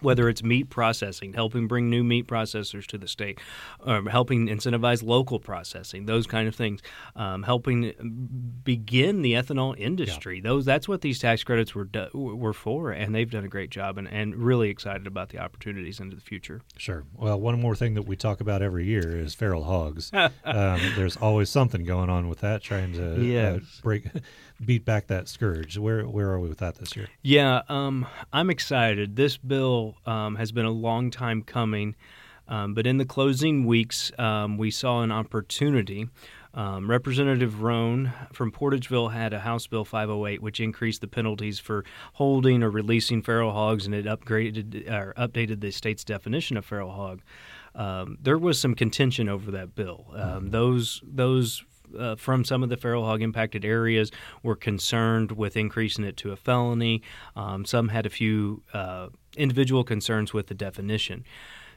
Whether 0.00 0.28
it's 0.28 0.42
meat 0.42 0.70
processing, 0.70 1.32
helping 1.32 1.66
bring 1.68 1.90
new 1.90 2.04
meat 2.04 2.26
processors 2.26 2.86
to 2.86 2.98
the 2.98 3.08
state, 3.08 3.38
um, 3.84 4.06
helping 4.06 4.48
incentivize 4.48 5.02
local 5.02 5.38
processing, 5.38 6.06
those 6.06 6.26
kind 6.26 6.48
of 6.48 6.54
things, 6.54 6.80
um, 7.16 7.42
helping 7.42 8.60
begin 8.64 9.22
the 9.22 9.34
ethanol 9.34 9.78
industry. 9.78 10.40
Those 10.40 10.64
that's 10.64 10.88
what 10.88 11.00
these 11.00 11.18
tax 11.18 11.44
credits 11.44 11.74
were 11.74 11.84
do, 11.84 12.08
were 12.14 12.52
for, 12.52 12.90
and 12.90 13.14
they've 13.14 13.30
done 13.30 13.44
a 13.44 13.48
great 13.48 13.70
job. 13.70 13.98
And, 13.98 14.08
and 14.08 14.34
really 14.36 14.70
excited 14.70 15.06
about 15.06 15.28
the 15.30 15.38
opportunities 15.38 16.00
into 16.00 16.16
the 16.16 16.22
future. 16.22 16.62
Sure. 16.76 17.04
Well, 17.14 17.40
one 17.40 17.60
more 17.60 17.74
thing 17.74 17.94
that 17.94 18.02
we 18.02 18.16
talk 18.16 18.40
about 18.40 18.62
every 18.62 18.84
year 18.84 19.16
is 19.16 19.34
feral 19.34 19.64
hogs. 19.64 20.10
um, 20.14 20.30
there's 20.96 21.16
always 21.16 21.50
something 21.50 21.84
going 21.84 22.10
on 22.10 22.28
with 22.28 22.40
that, 22.40 22.62
trying 22.62 22.92
to 22.94 23.38
uh, 23.38 23.60
break, 23.82 24.04
beat 24.64 24.84
back 24.84 25.06
that 25.08 25.28
scourge. 25.28 25.78
Where 25.78 26.06
where 26.06 26.30
are 26.30 26.40
we 26.40 26.48
with 26.48 26.58
that 26.58 26.76
this 26.76 26.96
year? 26.96 27.08
Yeah, 27.22 27.62
um, 27.68 28.06
I'm 28.32 28.50
excited. 28.50 29.16
This 29.16 29.36
bill 29.36 29.87
um, 30.06 30.36
has 30.36 30.52
been 30.52 30.64
a 30.64 30.70
long 30.70 31.10
time 31.10 31.42
coming, 31.42 31.94
um, 32.48 32.74
but 32.74 32.86
in 32.86 32.96
the 32.96 33.04
closing 33.04 33.66
weeks, 33.66 34.10
um, 34.18 34.56
we 34.56 34.70
saw 34.70 35.02
an 35.02 35.12
opportunity. 35.12 36.08
Um, 36.54 36.90
Representative 36.90 37.62
Rone 37.62 38.12
from 38.32 38.50
Portageville 38.50 39.12
had 39.12 39.32
a 39.32 39.40
House 39.40 39.66
Bill 39.66 39.84
508, 39.84 40.42
which 40.42 40.60
increased 40.60 41.02
the 41.02 41.06
penalties 41.06 41.58
for 41.58 41.84
holding 42.14 42.62
or 42.62 42.70
releasing 42.70 43.22
feral 43.22 43.52
hogs, 43.52 43.84
and 43.84 43.94
it 43.94 44.06
upgraded 44.06 44.90
or 44.90 45.12
updated 45.16 45.60
the 45.60 45.70
state's 45.70 46.04
definition 46.04 46.56
of 46.56 46.64
feral 46.64 46.90
hog. 46.90 47.20
Um, 47.74 48.18
there 48.20 48.38
was 48.38 48.58
some 48.58 48.74
contention 48.74 49.28
over 49.28 49.50
that 49.52 49.74
bill. 49.74 50.06
Um, 50.14 50.50
those 50.50 51.02
those 51.04 51.64
uh, 51.96 52.16
from 52.16 52.44
some 52.44 52.62
of 52.62 52.68
the 52.68 52.76
feral 52.76 53.04
hog 53.04 53.22
impacted 53.22 53.64
areas 53.64 54.10
were 54.42 54.56
concerned 54.56 55.32
with 55.32 55.56
increasing 55.56 56.04
it 56.04 56.16
to 56.18 56.32
a 56.32 56.36
felony. 56.36 57.02
Um, 57.36 57.64
some 57.64 57.88
had 57.88 58.06
a 58.06 58.10
few 58.10 58.62
uh, 58.72 59.08
individual 59.38 59.84
concerns 59.84 60.32
with 60.32 60.48
the 60.48 60.54
definition. 60.54 61.24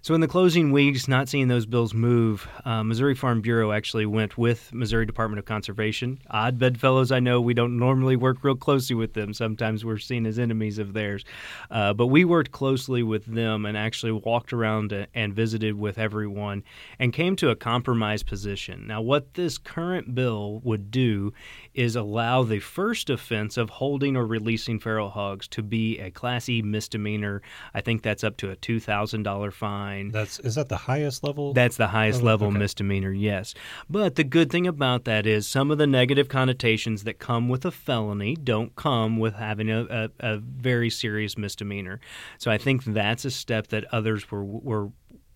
So, 0.03 0.15
in 0.15 0.21
the 0.21 0.27
closing 0.27 0.71
weeks, 0.71 1.07
not 1.07 1.29
seeing 1.29 1.47
those 1.47 1.67
bills 1.67 1.93
move, 1.93 2.47
uh, 2.65 2.83
Missouri 2.83 3.13
Farm 3.13 3.39
Bureau 3.39 3.71
actually 3.71 4.07
went 4.07 4.35
with 4.35 4.73
Missouri 4.73 5.05
Department 5.05 5.37
of 5.37 5.45
Conservation. 5.45 6.17
Odd 6.31 6.57
bedfellows, 6.57 7.11
I 7.11 7.19
know 7.19 7.39
we 7.39 7.53
don't 7.53 7.77
normally 7.77 8.15
work 8.15 8.43
real 8.43 8.55
closely 8.55 8.95
with 8.95 9.13
them. 9.13 9.31
Sometimes 9.31 9.85
we're 9.85 9.99
seen 9.99 10.25
as 10.25 10.39
enemies 10.39 10.79
of 10.79 10.93
theirs. 10.93 11.23
Uh, 11.69 11.93
but 11.93 12.07
we 12.07 12.25
worked 12.25 12.51
closely 12.51 13.03
with 13.03 13.25
them 13.25 13.63
and 13.63 13.77
actually 13.77 14.11
walked 14.11 14.53
around 14.53 15.07
and 15.13 15.35
visited 15.35 15.77
with 15.77 15.99
everyone 15.99 16.63
and 16.97 17.13
came 17.13 17.35
to 17.35 17.51
a 17.51 17.55
compromise 17.55 18.23
position. 18.23 18.87
Now, 18.87 19.03
what 19.03 19.35
this 19.35 19.59
current 19.59 20.15
bill 20.15 20.61
would 20.63 20.89
do 20.89 21.31
is 21.75 21.95
allow 21.95 22.41
the 22.41 22.59
first 22.59 23.11
offense 23.11 23.55
of 23.55 23.69
holding 23.69 24.17
or 24.17 24.25
releasing 24.25 24.79
feral 24.79 25.11
hogs 25.11 25.47
to 25.49 25.61
be 25.61 25.99
a 25.99 26.09
Class 26.09 26.49
E 26.49 26.63
misdemeanor. 26.63 27.43
I 27.75 27.81
think 27.81 28.01
that's 28.01 28.23
up 28.23 28.37
to 28.37 28.49
a 28.49 28.55
$2,000 28.55 29.53
fine. 29.53 29.90
That's 30.11 30.39
is 30.39 30.55
that 30.55 30.69
the 30.69 30.77
highest 30.77 31.23
level? 31.23 31.53
That's 31.53 31.77
the 31.77 31.87
highest 31.87 32.21
Oh, 32.21 32.25
level 32.25 32.47
okay. 32.47 32.57
misdemeanor, 32.57 33.11
yes. 33.11 33.53
But 33.89 34.15
the 34.15 34.23
good 34.23 34.49
thing 34.51 34.67
about 34.67 35.05
that 35.05 35.25
is 35.25 35.47
some 35.47 35.71
of 35.71 35.77
the 35.77 35.87
negative 35.87 36.29
connotations 36.29 37.03
that 37.03 37.19
come 37.19 37.49
with 37.49 37.65
a 37.65 37.71
felony 37.71 38.35
don't 38.35 38.75
come 38.75 39.17
with 39.19 39.35
having 39.35 39.69
a, 39.69 39.85
a, 39.85 40.09
a 40.19 40.37
very 40.37 40.89
serious 40.89 41.37
misdemeanor. 41.37 41.99
So 42.37 42.51
I 42.51 42.57
think 42.57 42.83
that's 42.85 43.25
a 43.25 43.31
step 43.31 43.67
that 43.67 43.85
others 43.93 44.29
were 44.31 44.43
were 44.43 44.89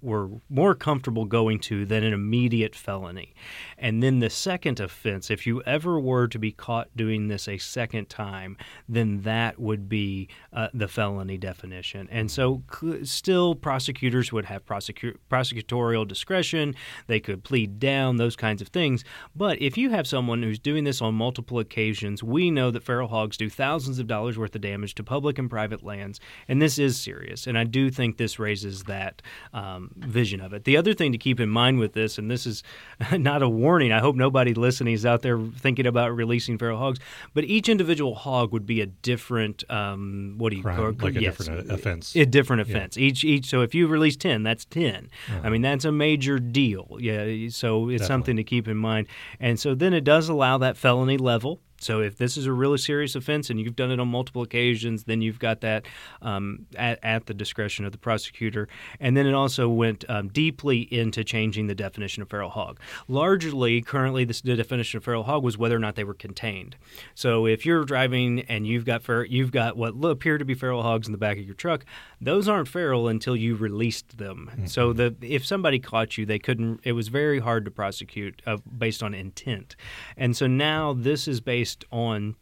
were 0.06 0.30
more 0.50 0.76
comfortable 0.76 1.26
going 1.26 1.60
to 1.60 1.86
than 1.86 2.04
an 2.04 2.14
immediate 2.14 2.76
felony. 2.76 3.34
And 3.78 4.02
then 4.02 4.20
the 4.20 4.30
second 4.30 4.80
offense, 4.80 5.30
if 5.30 5.46
you 5.46 5.62
ever 5.64 6.00
were 6.00 6.28
to 6.28 6.40
be 6.40 6.52
caught 6.52 6.96
doing 6.96 7.28
this 7.28 7.48
a 7.48 7.58
second 7.58 8.10
time, 8.10 8.58
then 8.88 9.22
that 9.24 9.60
would 9.60 9.90
be 9.90 10.30
uh, 10.54 10.70
the 10.74 10.88
felony 10.88 11.38
definition. 11.38 12.08
And 12.12 12.30
so, 12.30 12.64
still, 13.04 13.56
prosecutors 13.56 14.32
would 14.32 14.46
have 14.46 14.66
prosecu- 14.66 15.18
prosecutorial 15.30 16.08
discretion. 16.08 16.76
They 17.08 17.20
could 17.20 17.44
plead 17.44 17.80
down 17.80 18.18
those 18.18 18.36
kinds 18.36 18.62
of 18.62 18.70
things. 18.70 19.04
But 19.36 19.62
if 19.62 19.78
you 19.78 19.90
have 19.90 20.08
someone 20.08 20.44
who's 20.44 20.60
doing 20.60 20.84
this 20.84 21.02
on 21.02 21.16
multiple 21.16 21.60
occasions, 21.60 22.24
we 22.24 22.52
know 22.52 22.72
that 22.72 22.84
feral 22.84 23.08
hogs 23.08 23.38
do 23.38 23.50
thousands 23.50 24.00
of 24.00 24.08
dollars 24.08 24.38
worth 24.38 24.56
of 24.56 24.62
damage 24.62 24.96
to 24.96 25.04
public 25.04 25.38
and 25.40 25.50
private 25.50 25.84
lands, 25.84 26.20
and 26.48 26.62
this 26.62 26.78
is 26.78 27.00
serious. 27.00 27.48
And 27.48 27.58
I 27.58 27.64
do 27.64 27.90
think 27.90 28.18
this 28.18 28.40
raises 28.40 28.84
that 28.84 29.22
um, 29.54 29.92
vision 29.96 30.42
of 30.42 30.54
it. 30.54 30.64
The 30.64 30.78
other 30.78 30.94
thing 30.94 31.12
to 31.12 31.18
keep 31.18 31.40
in 31.40 31.50
mind 31.50 31.80
with 31.80 31.94
this, 31.94 32.18
and 32.18 32.30
this 32.30 32.46
is 32.46 32.64
not 33.12 33.42
a 33.42 33.50
warning, 33.50 33.92
I 33.92 34.00
hope 34.00 34.16
nobody 34.16 34.54
listening 34.54 34.94
is 34.94 35.06
out 35.06 35.22
there 35.22 35.40
thinking 35.40 35.88
about 35.88 36.16
releasing 36.16 36.58
feral 36.58 36.78
hogs, 36.78 37.00
but 37.34 37.44
each 37.46 37.70
individual 37.70 38.16
hog 38.16 38.52
would 38.52 38.66
be 38.66 38.82
a 38.82 38.86
different, 38.86 39.64
um, 39.70 40.36
what 40.38 40.52
do 40.52 40.58
you 40.58 40.64
Crime, 40.64 40.78
call 40.78 41.08
like 41.08 41.16
a 41.16 41.22
yes, 41.22 41.38
different 41.38 41.72
uh, 41.72 41.74
offense. 41.74 42.16
a 42.16 42.26
different 42.26 42.62
offense. 42.62 42.98
Each 42.98 43.24
each. 43.24 43.46
So 43.46 43.62
if 43.62 43.74
you 43.74 43.88
release 43.88 44.16
ten, 44.16 44.44
that's 44.44 44.66
10 44.66 45.10
I 45.44 45.50
mean, 45.50 45.62
that's 45.62 45.86
a 45.86 45.92
major 45.92 46.40
deal. 46.40 46.98
Yeah. 47.00 47.50
So 47.50 47.90
it's 47.90 48.08
something 48.08 48.36
to 48.38 48.44
keep 48.44 48.68
in 48.68 48.78
mind. 48.78 49.08
And 49.40 49.60
so 49.60 49.76
then 49.76 49.94
it 49.94 50.04
does 50.04 50.30
allow 50.30 50.58
that 50.60 50.78
felony 50.78 51.18
level. 51.18 51.62
So 51.80 52.02
if 52.02 52.18
this 52.18 52.38
is 52.38 52.46
a 52.46 52.54
really 52.54 52.78
serious 52.78 53.16
offense 53.16 53.50
and 53.50 53.60
you've 53.60 53.76
done 53.76 53.92
it 53.92 54.00
on 54.00 54.08
multiple 54.08 54.42
occasions, 54.42 55.04
then 55.04 55.22
you've 55.22 55.40
got 55.40 55.62
that 55.62 55.86
um, 56.22 56.66
at, 56.76 57.00
at 57.04 57.26
the 57.26 57.34
discretion 57.34 57.86
of 57.86 57.92
the 57.92 57.98
prosecutor. 57.98 58.68
And 59.00 59.16
then 59.18 59.28
it 59.28 59.34
also 59.34 59.68
went 59.68 60.06
um, 60.10 60.30
deeply 60.30 60.82
into 60.82 61.24
changing 61.24 61.68
the 61.68 61.76
definition 61.76 62.24
of 62.24 62.30
feral 62.30 62.50
hog. 62.50 62.80
Largely, 63.08 63.82
currently, 63.82 64.24
this, 64.24 64.42
the 64.42 64.56
definition 64.56 64.98
of 64.98 65.04
feral 65.04 65.24
hog 65.24 65.44
was 65.44 65.58
whether 65.58 65.76
or 65.76 65.80
not 65.80 65.96
they 65.96 66.04
were 66.04 66.14
contained. 66.14 66.76
So 67.14 67.46
if 67.46 67.66
you're 67.66 67.84
driving 67.84 68.42
and 68.42 68.66
you've 68.66 68.86
got 68.86 69.04
fer- 69.04 69.26
you've 69.26 69.52
got 69.52 69.76
what 69.76 69.94
appear 70.06 70.38
to 70.38 70.46
be 70.46 70.54
feral 70.54 70.84
hogs 70.84 71.08
in 71.08 71.12
the 71.12 71.18
back 71.18 71.38
of 71.38 71.44
your 71.44 71.56
truck, 71.56 71.86
those 72.22 72.48
aren't 72.48 72.68
feral 72.68 73.08
until 73.08 73.36
you 73.36 73.56
released 73.56 74.18
them. 74.18 74.50
So 74.66 74.94
the 74.94 75.16
if 75.22 75.46
somebody 75.46 75.80
caught 75.80 76.18
you, 76.18 76.26
they 76.26 76.40
couldn't. 76.40 76.80
It 76.84 76.94
was 76.94 77.10
very 77.10 77.40
hard 77.40 77.66
to 77.66 77.72
prosecute 77.72 78.42
uh, 78.46 78.58
based 78.78 79.04
on 79.04 79.14
intent. 79.14 79.76
And 80.16 80.38
so 80.38 80.48
now 80.48 80.94
this 80.94 81.28
is 81.28 81.42
based 81.42 81.65
on 81.92 82.36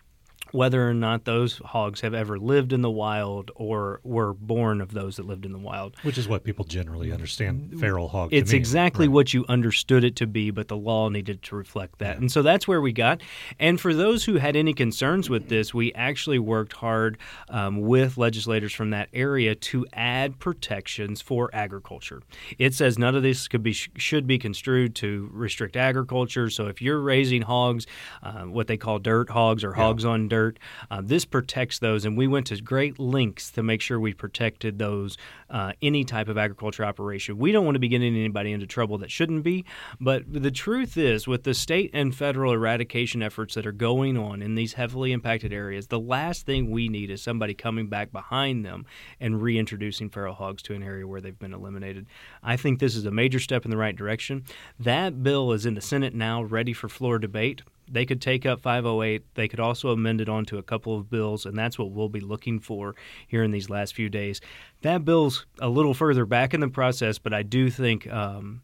whether 0.53 0.87
or 0.87 0.93
not 0.93 1.25
those 1.25 1.57
hogs 1.65 2.01
have 2.01 2.13
ever 2.13 2.37
lived 2.37 2.71
in 2.71 2.81
the 2.81 2.89
wild 2.91 3.49
or 3.55 3.99
were 4.03 4.33
born 4.35 4.79
of 4.81 4.93
those 4.93 5.15
that 5.17 5.25
lived 5.25 5.45
in 5.45 5.51
the 5.51 5.57
wild. 5.57 5.95
which 6.03 6.17
is 6.17 6.27
what 6.27 6.43
people 6.43 6.63
generally 6.63 7.11
understand 7.11 7.73
feral 7.79 8.07
hog. 8.07 8.29
to 8.29 8.35
It's 8.35 8.53
exactly 8.53 9.07
Right. 9.07 9.13
what 9.13 9.33
you 9.33 9.45
understood 9.49 10.03
it 10.03 10.15
to 10.17 10.27
be, 10.27 10.51
but 10.51 10.67
the 10.67 10.77
law 10.77 11.09
needed 11.09 11.41
to 11.43 11.55
reflect 11.55 11.97
that. 11.99 12.19
And 12.19 12.31
so 12.31 12.43
that's 12.43 12.67
where 12.67 12.81
we 12.81 12.93
got. 12.93 13.21
And 13.59 13.81
for 13.81 13.95
those 13.95 14.25
who 14.25 14.35
had 14.35 14.55
any 14.55 14.73
concerns 14.73 15.27
with 15.27 15.49
this, 15.49 15.73
we 15.73 15.91
actually 15.93 16.37
worked 16.39 16.73
hard 16.73 17.17
um, 17.49 17.81
with 17.81 18.17
legislators 18.17 18.73
from 18.73 18.91
that 18.91 19.09
area 19.11 19.55
to 19.55 19.87
add 19.93 20.37
protections 20.39 21.19
for 21.19 21.49
agriculture. 21.53 22.21
It 22.59 22.75
says 22.75 22.99
none 22.99 23.15
of 23.15 23.23
this 23.23 23.47
could 23.47 23.63
be 23.63 23.73
should 23.73 24.27
be 24.27 24.37
construed 24.37 24.93
to 24.95 25.29
restrict 25.33 25.75
agriculture. 25.75 26.49
So 26.51 26.67
if 26.67 26.79
you're 26.79 26.99
raising 27.01 27.41
hogs, 27.41 27.87
uh, 28.21 28.43
what 28.43 28.67
they 28.67 28.77
call 28.77 28.99
dirt 28.99 29.31
hogs 29.31 29.63
or 29.63 29.73
hogs 29.73 30.05
on 30.05 30.27
dirt, 30.27 30.42
Uh, 30.91 31.01
this 31.03 31.25
protects 31.25 31.79
those, 31.79 32.05
and 32.05 32.17
we 32.17 32.27
went 32.27 32.47
to 32.47 32.61
great 32.61 32.99
lengths 32.99 33.51
to 33.51 33.63
make 33.63 33.81
sure 33.81 33.99
we 33.99 34.13
protected 34.13 34.79
those. 34.79 35.17
Uh, 35.49 35.71
any 35.83 36.03
type 36.03 36.29
of 36.29 36.37
agriculture 36.37 36.83
operation. 36.83 37.37
We 37.37 37.51
don't 37.51 37.63
want 37.63 37.75
to 37.75 37.79
be 37.79 37.87
getting 37.87 38.15
anybody 38.15 38.53
into 38.53 38.65
trouble 38.65 38.97
that 38.97 39.11
shouldn't 39.11 39.43
be. 39.43 39.65
But 39.99 40.23
the 40.27 40.49
truth 40.49 40.97
is, 40.97 41.27
with 41.27 41.43
the 41.43 41.53
state 41.53 41.91
and 41.93 42.15
federal 42.15 42.53
eradication 42.53 43.21
efforts 43.21 43.53
that 43.53 43.67
are 43.67 43.71
going 43.71 44.17
on 44.17 44.41
in 44.41 44.55
these 44.55 44.73
heavily 44.73 45.11
impacted 45.11 45.53
areas, 45.53 45.87
the 45.87 45.99
last 45.99 46.47
thing 46.47 46.71
we 46.71 46.89
need 46.89 47.11
is 47.11 47.21
somebody 47.21 47.53
coming 47.53 47.87
back 47.87 48.11
behind 48.11 48.65
them 48.65 48.87
and 49.19 49.43
reintroducing 49.43 50.09
feral 50.09 50.33
hogs 50.33 50.63
to 50.63 50.73
an 50.73 50.81
area 50.81 51.05
where 51.05 51.21
they've 51.21 51.37
been 51.37 51.53
eliminated. 51.53 52.07
I 52.41 52.57
think 52.57 52.79
this 52.79 52.95
is 52.95 53.05
a 53.05 53.11
major 53.11 53.39
step 53.39 53.63
in 53.63 53.69
the 53.69 53.77
right 53.77 53.95
direction. 53.95 54.45
That 54.79 55.21
bill 55.21 55.51
is 55.51 55.67
in 55.67 55.75
the 55.75 55.81
Senate 55.81 56.15
now, 56.15 56.41
ready 56.41 56.73
for 56.73 56.89
floor 56.89 57.19
debate 57.19 57.61
they 57.89 58.05
could 58.05 58.21
take 58.21 58.45
up 58.45 58.61
508. 58.61 59.23
They 59.35 59.47
could 59.47 59.59
also 59.59 59.89
amend 59.89 60.21
it 60.21 60.29
onto 60.29 60.57
a 60.57 60.63
couple 60.63 60.97
of 60.97 61.09
bills, 61.09 61.45
and 61.45 61.57
that's 61.57 61.77
what 61.77 61.91
we'll 61.91 62.09
be 62.09 62.19
looking 62.19 62.59
for 62.59 62.95
here 63.27 63.43
in 63.43 63.51
these 63.51 63.69
last 63.69 63.93
few 63.95 64.09
days. 64.09 64.41
That 64.81 65.05
bill's 65.05 65.45
a 65.59 65.69
little 65.69 65.93
further 65.93 66.25
back 66.25 66.53
in 66.53 66.59
the 66.59 66.69
process, 66.69 67.17
but 67.17 67.33
I 67.33 67.43
do 67.43 67.69
think. 67.69 68.11
Um, 68.11 68.61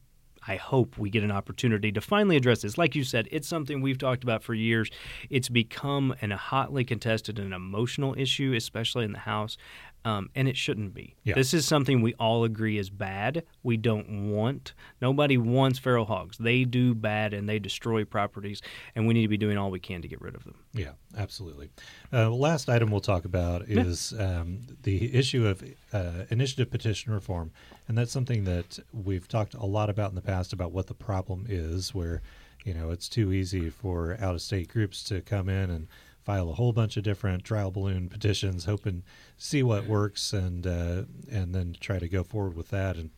I 0.48 0.56
hope 0.56 0.98
we 0.98 1.12
get 1.12 1.24
an 1.24 1.32
opportunity 1.32 1.92
to 1.92 2.02
finally 2.02 2.36
address 2.36 2.62
this. 2.62 2.78
Like 2.78 2.96
you 2.96 3.04
said, 3.04 3.28
it's 3.30 3.48
something 3.48 3.82
we've 3.82 3.98
talked 3.98 4.24
about 4.24 4.42
for 4.42 4.54
years. 4.56 4.90
It's 5.30 5.50
become 5.50 6.16
an, 6.22 6.32
a 6.32 6.38
hotly 6.38 6.84
contested 6.86 7.38
and 7.38 7.54
emotional 7.54 8.16
issue, 8.18 8.54
especially 8.56 9.06
in 9.06 9.12
the 9.12 9.20
House 9.20 9.58
um, 10.06 10.30
and 10.36 10.48
it 10.48 10.56
shouldn't 10.56 10.94
be. 10.94 11.16
Yeah. 11.24 11.36
This 11.36 11.54
is 11.54 11.66
something 11.66 12.02
we 12.02 12.14
all 12.16 12.44
agree 12.44 12.78
is 12.78 12.90
bad. 12.90 13.44
We 13.64 13.78
don't 13.78 14.32
want. 14.32 14.74
Nobody 15.02 15.38
wants 15.38 15.80
feral 15.80 16.06
hogs. 16.06 16.38
They 16.38 16.64
do 16.64 16.96
bad 16.96 17.34
and 17.34 17.50
they 17.50 17.60
destroy 17.60 18.06
properties, 18.06 18.62
and 18.96 19.08
we 19.08 19.14
need 19.14 19.24
to 19.24 19.28
be 19.28 19.38
doing 19.38 19.58
all 19.58 19.72
we 19.72 19.80
can 19.80 20.02
to 20.02 20.08
get 20.08 20.22
rid 20.22 20.36
of 20.36 20.44
them. 20.44 20.56
Yeah, 20.74 20.92
absolutely. 21.18 21.70
Uh, 22.14 22.30
last 22.30 22.70
item 22.70 22.92
we'll 22.92 23.02
talk 23.02 23.26
about 23.26 23.64
is 23.64 24.14
um, 24.18 24.62
the 24.84 25.14
issue 25.14 25.48
of 25.48 25.64
uh, 25.92 26.26
initiative 26.30 26.72
petition 26.72 27.14
reform, 27.14 27.52
and 27.88 27.98
that's 27.98 28.12
something 28.12 28.46
that 28.46 28.80
we've 28.94 29.28
talked 29.28 29.54
a 29.54 29.66
lot 29.66 29.90
about 29.90 30.10
in 30.10 30.16
the 30.16 30.22
past 30.22 30.54
about 30.54 30.72
what 30.72 30.88
the 30.88 30.94
problem 30.94 31.46
is, 31.50 31.94
where 31.94 32.22
you 32.64 32.74
know 32.74 32.92
it's 32.92 33.10
too 33.10 33.32
easy 33.34 33.70
for 33.70 34.18
out-of-state 34.20 34.70
groups 34.70 35.04
to 35.06 35.22
come 35.22 35.50
in 35.50 35.70
and 35.70 35.88
file 36.30 36.52
a 36.52 36.54
whole 36.54 36.72
bunch 36.72 36.96
of 36.96 37.02
different 37.02 37.44
trial 37.44 37.72
balloon 37.72 38.08
petitions, 38.08 38.66
hoping 38.66 39.02
see 39.36 39.64
what 39.64 39.88
works, 39.88 40.32
and 40.32 40.68
uh, 40.68 41.02
and 41.32 41.56
then 41.56 41.76
try 41.80 41.98
to 41.98 42.08
go 42.08 42.24
forward 42.24 42.56
with 42.56 42.70
that 42.70 42.98
and 42.98 43.10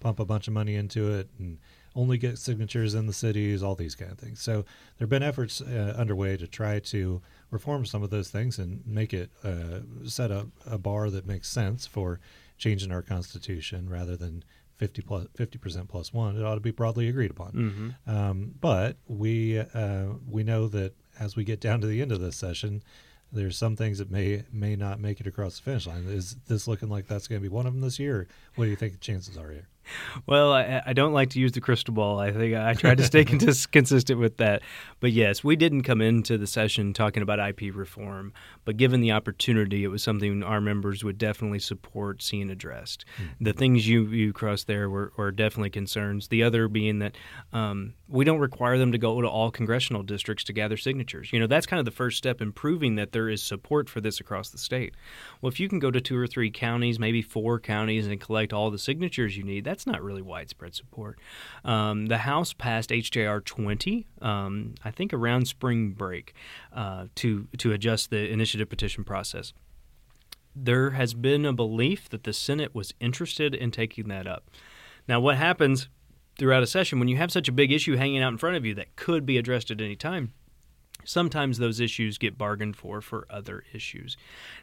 pump 0.00 0.20
a 0.20 0.24
bunch 0.26 0.48
of 0.48 0.52
money 0.52 0.74
into 0.74 1.10
it 1.10 1.30
and 1.38 1.58
only 1.96 2.18
get 2.18 2.36
signatures 2.36 2.94
in 2.94 3.06
the 3.06 3.12
cities, 3.14 3.62
all 3.62 3.74
these 3.74 3.94
kind 3.94 4.12
of 4.12 4.18
things. 4.18 4.42
So 4.42 4.66
there 4.98 5.06
have 5.06 5.08
been 5.08 5.22
efforts 5.22 5.62
uh, 5.62 5.94
underway 5.96 6.36
to 6.36 6.46
try 6.46 6.78
to 6.78 7.22
reform 7.50 7.86
some 7.86 8.02
of 8.02 8.10
those 8.10 8.28
things 8.28 8.58
and 8.58 8.86
make 8.86 9.14
it 9.14 9.30
uh, 9.42 9.80
set 10.04 10.30
up 10.30 10.48
a 10.66 10.76
bar 10.76 11.08
that 11.08 11.26
makes 11.26 11.48
sense 11.48 11.86
for 11.86 12.20
changing 12.58 12.92
our 12.92 13.02
constitution 13.02 13.88
rather 13.88 14.14
than 14.14 14.44
50 14.76 15.02
plus 15.02 15.26
50 15.36 15.58
percent 15.58 15.88
plus 15.88 16.12
one. 16.12 16.36
It 16.36 16.44
ought 16.44 16.54
to 16.54 16.60
be 16.60 16.70
broadly 16.70 17.08
agreed 17.08 17.30
upon. 17.30 17.52
Mm-hmm. 17.52 18.10
Um, 18.10 18.54
but 18.60 18.98
we 19.06 19.58
uh, 19.58 20.04
we 20.28 20.44
know 20.44 20.68
that 20.68 20.92
as 21.18 21.36
we 21.36 21.44
get 21.44 21.60
down 21.60 21.80
to 21.80 21.86
the 21.86 22.00
end 22.02 22.12
of 22.12 22.20
this 22.20 22.36
session, 22.36 22.82
there's 23.30 23.58
some 23.58 23.76
things 23.76 23.98
that 23.98 24.10
may 24.10 24.44
may 24.52 24.76
not 24.76 25.00
make 25.00 25.20
it 25.20 25.26
across 25.26 25.58
the 25.58 25.62
finish 25.62 25.86
line. 25.86 26.06
Is 26.06 26.36
this 26.46 26.66
looking 26.66 26.88
like 26.88 27.06
that's 27.06 27.28
going 27.28 27.40
to 27.40 27.48
be 27.48 27.54
one 27.54 27.66
of 27.66 27.74
them 27.74 27.82
this 27.82 27.98
year? 27.98 28.26
What 28.54 28.64
do 28.64 28.70
you 28.70 28.76
think 28.76 28.92
the 28.94 28.98
chances 28.98 29.36
are 29.36 29.50
here? 29.50 29.68
Well, 30.26 30.52
I, 30.52 30.82
I, 30.86 30.92
don't 30.92 31.12
like 31.12 31.30
to 31.30 31.40
use 31.40 31.52
the 31.52 31.60
crystal 31.60 31.94
ball. 31.94 32.18
I 32.18 32.32
think 32.32 32.54
I 32.54 32.74
tried 32.74 32.98
to 32.98 33.04
stay 33.04 33.24
consistent 33.72 34.18
with 34.18 34.36
that. 34.38 34.62
But 35.00 35.12
yes, 35.12 35.44
we 35.44 35.56
didn't 35.56 35.82
come 35.82 36.00
into 36.00 36.38
the 36.38 36.46
session 36.46 36.92
talking 36.92 37.22
about 37.22 37.38
IP 37.38 37.74
reform, 37.74 38.32
but 38.64 38.76
given 38.76 39.00
the 39.00 39.12
opportunity, 39.12 39.84
it 39.84 39.88
was 39.88 40.02
something 40.02 40.42
our 40.42 40.60
members 40.60 41.04
would 41.04 41.18
definitely 41.18 41.58
support 41.58 42.22
seeing 42.22 42.50
addressed. 42.50 43.04
Mm-hmm. 43.16 43.44
The 43.44 43.52
things 43.52 43.88
you, 43.88 44.06
you 44.06 44.32
crossed 44.32 44.66
there 44.66 44.90
were, 44.90 45.12
were, 45.16 45.30
definitely 45.30 45.70
concerns. 45.70 46.28
The 46.28 46.42
other 46.42 46.68
being 46.68 46.98
that 46.98 47.16
um, 47.52 47.94
we 48.08 48.24
don't 48.24 48.40
require 48.40 48.78
them 48.78 48.92
to 48.92 48.98
go 48.98 49.20
to 49.20 49.28
all 49.28 49.50
congressional 49.50 50.02
districts 50.02 50.44
to 50.44 50.52
gather 50.52 50.76
signatures. 50.76 51.32
You 51.32 51.38
know, 51.38 51.46
that's 51.46 51.66
kind 51.66 51.78
of 51.78 51.84
the 51.84 51.90
first 51.90 52.18
step 52.18 52.40
in 52.40 52.52
proving 52.52 52.96
that 52.96 53.12
there 53.12 53.28
is 53.28 53.42
support 53.42 53.88
for 53.88 54.00
this 54.00 54.20
across 54.20 54.50
the 54.50 54.58
state. 54.58 54.94
Well, 55.40 55.48
if 55.48 55.60
you 55.60 55.68
can 55.68 55.78
go 55.78 55.90
to 55.90 56.00
two 56.00 56.16
or 56.16 56.26
three 56.26 56.50
counties, 56.50 56.98
maybe 56.98 57.22
four 57.22 57.60
counties, 57.60 58.06
and 58.06 58.20
collect 58.20 58.52
all 58.52 58.70
the 58.70 58.78
signatures 58.78 59.36
you 59.36 59.44
need, 59.44 59.64
that's 59.64 59.77
not 59.86 60.02
really 60.02 60.22
widespread 60.22 60.74
support. 60.74 61.18
Um, 61.64 62.06
the 62.06 62.18
House 62.18 62.52
passed 62.52 62.90
HJR 62.90 63.44
20, 63.44 64.06
um, 64.22 64.74
I 64.84 64.90
think 64.90 65.12
around 65.12 65.48
spring 65.48 65.90
break, 65.90 66.34
uh, 66.72 67.06
to 67.16 67.48
to 67.58 67.72
adjust 67.72 68.10
the 68.10 68.30
initiative 68.30 68.68
petition 68.68 69.04
process. 69.04 69.52
There 70.54 70.90
has 70.90 71.14
been 71.14 71.44
a 71.44 71.52
belief 71.52 72.08
that 72.08 72.24
the 72.24 72.32
Senate 72.32 72.74
was 72.74 72.92
interested 73.00 73.54
in 73.54 73.70
taking 73.70 74.08
that 74.08 74.26
up. 74.26 74.50
Now, 75.06 75.20
what 75.20 75.36
happens 75.36 75.88
throughout 76.38 76.62
a 76.62 76.66
session 76.66 76.98
when 76.98 77.08
you 77.08 77.16
have 77.16 77.32
such 77.32 77.48
a 77.48 77.52
big 77.52 77.72
issue 77.72 77.96
hanging 77.96 78.22
out 78.22 78.32
in 78.32 78.38
front 78.38 78.56
of 78.56 78.64
you 78.64 78.74
that 78.74 78.96
could 78.96 79.24
be 79.24 79.38
addressed 79.38 79.70
at 79.70 79.80
any 79.80 79.96
time? 79.96 80.32
Sometimes 81.08 81.58
those 81.58 81.80
issues 81.80 82.18
get 82.18 82.36
bargained 82.36 82.76
for 82.76 83.00
for 83.00 83.26
other 83.30 83.64
issues. 83.72 84.16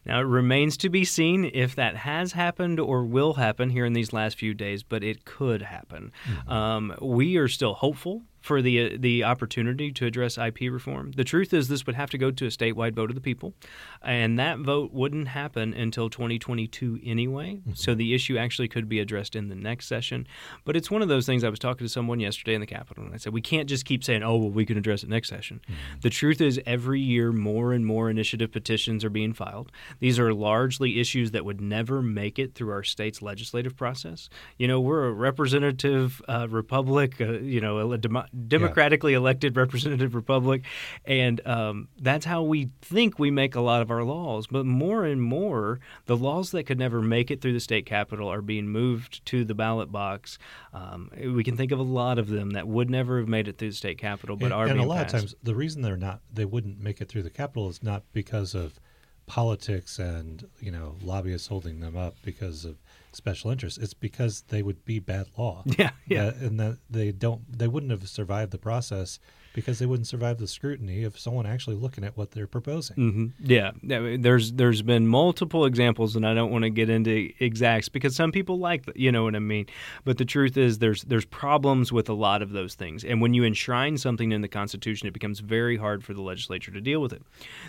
Now, 0.06 0.20
it 0.20 0.26
remains 0.26 0.78
to 0.78 0.90
be 0.90 1.04
seen 1.04 1.50
if 1.54 1.76
that 1.76 1.98
has 1.98 2.34
happened 2.34 2.80
or 2.80 3.04
will 3.04 3.34
happen 3.34 3.72
here 3.72 3.86
in 3.86 3.94
these 3.94 4.14
last 4.14 4.38
few 4.38 4.54
days, 4.54 4.84
but 4.84 5.04
it 5.04 5.26
could 5.26 5.64
happen. 5.64 6.12
Mm-hmm. 6.26 6.50
Um, 6.50 6.96
we 7.02 7.38
are 7.38 7.48
still 7.48 7.74
hopeful 7.74 8.24
for 8.46 8.62
the 8.62 8.94
uh, 8.94 8.98
the 9.00 9.24
opportunity 9.24 9.92
to 9.92 10.06
address 10.06 10.38
IP 10.38 10.72
reform. 10.72 11.12
The 11.14 11.24
truth 11.24 11.52
is, 11.54 11.68
this 11.68 11.86
would 11.88 11.96
have 11.96 12.12
to 12.12 12.18
go 12.18 12.30
to 12.30 12.46
a 12.46 12.50
statewide 12.50 12.94
vote 12.94 13.10
of 13.10 13.16
the 13.16 13.22
people, 13.22 13.56
and 14.04 14.38
that 14.38 14.60
vote 14.60 14.94
wouldn't 14.94 15.30
happen 15.30 15.74
until 15.74 16.10
2022 16.10 17.00
anyway. 17.04 17.56
Mm-hmm. 17.56 17.74
So 17.74 17.96
the 17.96 18.14
issue 18.14 18.38
actually 18.38 18.68
could 18.68 18.88
be 18.88 19.00
addressed 19.00 19.36
in 19.36 19.50
the 19.50 19.56
next 19.56 19.88
session. 19.88 20.28
But 20.64 20.76
it's 20.76 20.92
one 20.92 21.02
of 21.02 21.08
those 21.08 21.26
things. 21.26 21.44
I 21.44 21.50
was 21.50 21.58
talking 21.58 21.86
to 21.86 21.92
someone 21.92 22.20
yesterday 22.20 22.54
in 22.54 22.62
the 22.62 22.68
Capitol, 22.68 23.06
and 23.06 23.16
I 23.16 23.18
said 23.18 23.34
we 23.34 23.42
can't 23.42 23.68
just 23.68 23.84
keep 23.84 24.04
saying, 24.04 24.22
"Oh, 24.22 24.38
well, 24.38 24.52
we 24.52 24.66
can 24.66 24.78
address 24.78 25.02
it 25.02 25.10
next 25.10 25.30
session." 25.30 25.60
Mm-hmm. 25.64 26.00
The 26.02 26.10
truth 26.12 26.40
is, 26.40 26.62
every 26.68 27.02
year 27.02 27.32
more 27.32 27.74
and 27.74 27.84
more 27.84 28.12
initiative 28.12 28.52
petitions 28.52 29.04
are 29.04 29.10
being 29.10 29.34
filed. 29.34 29.72
These 30.00 30.20
are 30.20 30.34
largely 30.34 31.00
issues 31.00 31.32
that 31.32 31.46
would 31.46 31.62
never 31.62 32.04
make 32.04 32.38
it 32.38 32.54
through 32.54 32.72
our 32.72 32.84
state's 32.84 33.24
legislative 33.24 33.76
process. 33.76 34.30
You 34.60 34.68
know, 34.68 34.80
we're 34.80 35.06
a 35.06 35.12
representative 35.12 36.22
uh, 36.28 36.48
republic. 36.48 37.20
Uh, 37.20 37.40
you 37.40 37.60
know, 37.60 37.92
a 37.92 37.98
dem- 37.98 38.28
democratically 38.48 39.14
yeah. 39.14 39.20
elected 39.20 39.56
representative 39.56 40.16
republic, 40.16 40.64
and 41.06 41.46
um, 41.48 41.88
that's 42.00 42.26
how 42.26 42.44
we 42.44 42.70
think 42.82 43.20
we 43.20 43.32
make 43.32 43.56
a 43.56 43.62
lot 43.62 43.82
of 43.82 43.92
our 43.92 44.04
laws. 44.04 44.48
But 44.48 44.66
more 44.66 45.06
and 45.06 45.22
more, 45.22 45.80
the 46.06 46.18
laws 46.18 46.52
that 46.52 46.64
could 46.64 46.80
never 46.80 47.02
make 47.02 47.32
it 47.32 47.42
through 47.42 47.54
the 47.54 47.60
state 47.60 47.86
capitol 47.86 48.28
are 48.28 48.42
being 48.42 48.68
moved 48.68 49.26
to 49.28 49.46
the 49.46 49.56
ballot 49.56 49.92
box. 49.92 50.38
Um, 50.74 51.10
we 51.18 51.44
can 51.44 51.58
think 51.58 51.72
of 51.72 51.80
a 51.80 51.84
lot 51.84 52.20
of 52.20 52.28
them 52.28 52.52
that 52.52 52.68
would 52.68 52.90
never 52.90 53.20
have 53.20 53.28
made 53.28 53.48
it 53.48 53.58
through 53.58 53.70
the 53.70 53.76
state 53.76 53.98
capitol, 53.98 54.36
but 54.36 54.46
and, 54.46 54.54
are 54.54 54.68
and 54.68 54.80
a 54.80 54.84
lot 54.84 55.04
passed. 55.04 55.14
of 55.14 55.20
times 55.22 55.36
the 55.44 55.56
reason 55.56 55.82
they're 55.82 55.98
not 55.98 56.22
they 56.34 56.46
wouldn't 56.46 56.80
make 56.80 57.02
it 57.02 57.10
through 57.10 57.24
the 57.24 57.30
capitol 57.30 57.70
is 57.70 57.82
not 57.82 58.04
because 58.14 58.54
of 58.54 58.80
politics 59.28 59.98
and 59.98 60.48
you 60.60 60.72
know 60.72 60.96
lobbyists 61.02 61.48
holding 61.48 61.80
them 61.80 61.98
up 61.98 62.16
because 62.24 62.64
of 62.66 62.78
special 63.16 63.52
interests. 63.52 63.80
It's 63.80 63.94
because 63.94 64.42
they 64.50 64.62
would 64.62 64.84
be 64.86 65.00
bad 65.00 65.28
law. 65.38 65.64
Yeah, 65.78 65.90
yeah, 66.08 66.32
and 66.40 66.58
that 66.60 66.78
they 66.90 67.12
don't 67.12 67.42
they 67.52 67.68
wouldn't 67.68 67.92
have 67.92 68.08
survived 68.08 68.52
the 68.52 68.58
process 68.58 69.20
because 69.56 69.80
they 69.80 69.86
wouldn't 69.86 70.06
survive 70.06 70.38
the 70.38 70.48
scrutiny 70.48 71.04
of 71.04 71.18
someone 71.18 71.46
actually 71.46 71.78
looking 71.78 72.04
at 72.04 72.18
what 72.18 72.32
they're 72.32 72.46
proposing. 72.46 72.98
Mm-hmm. 72.98 73.26
Yeah, 73.40 73.72
there's 73.82 74.52
there's 74.52 74.82
been 74.82 75.08
multiple 75.08 75.66
examples, 75.66 76.18
and 76.18 76.28
I 76.28 76.34
don't 76.34 76.52
want 76.52 76.64
to 76.64 76.70
get 76.70 76.90
into 76.90 77.32
exacts 77.40 77.88
because 77.88 78.16
some 78.16 78.34
people 78.34 78.60
like 78.60 78.84
you 78.96 79.12
know 79.14 79.24
what 79.24 79.36
I 79.36 79.40
mean. 79.40 79.68
But 80.04 80.18
the 80.18 80.26
truth 80.26 80.58
is, 80.58 80.80
there's 80.80 81.04
there's 81.04 81.26
problems 81.26 81.92
with 81.94 82.10
a 82.10 82.14
lot 82.14 82.42
of 82.42 82.52
those 82.52 82.76
things, 82.76 83.06
and 83.06 83.22
when 83.22 83.34
you 83.34 83.46
enshrine 83.46 83.98
something 83.98 84.34
in 84.34 84.42
the 84.42 84.50
Constitution, 84.50 85.08
it 85.08 85.14
becomes 85.14 85.40
very 85.40 85.78
hard 85.78 86.04
for 86.04 86.14
the 86.14 86.22
legislature 86.22 86.72
to 86.72 86.82
deal 86.82 87.02
with 87.02 87.14
it. 87.14 87.24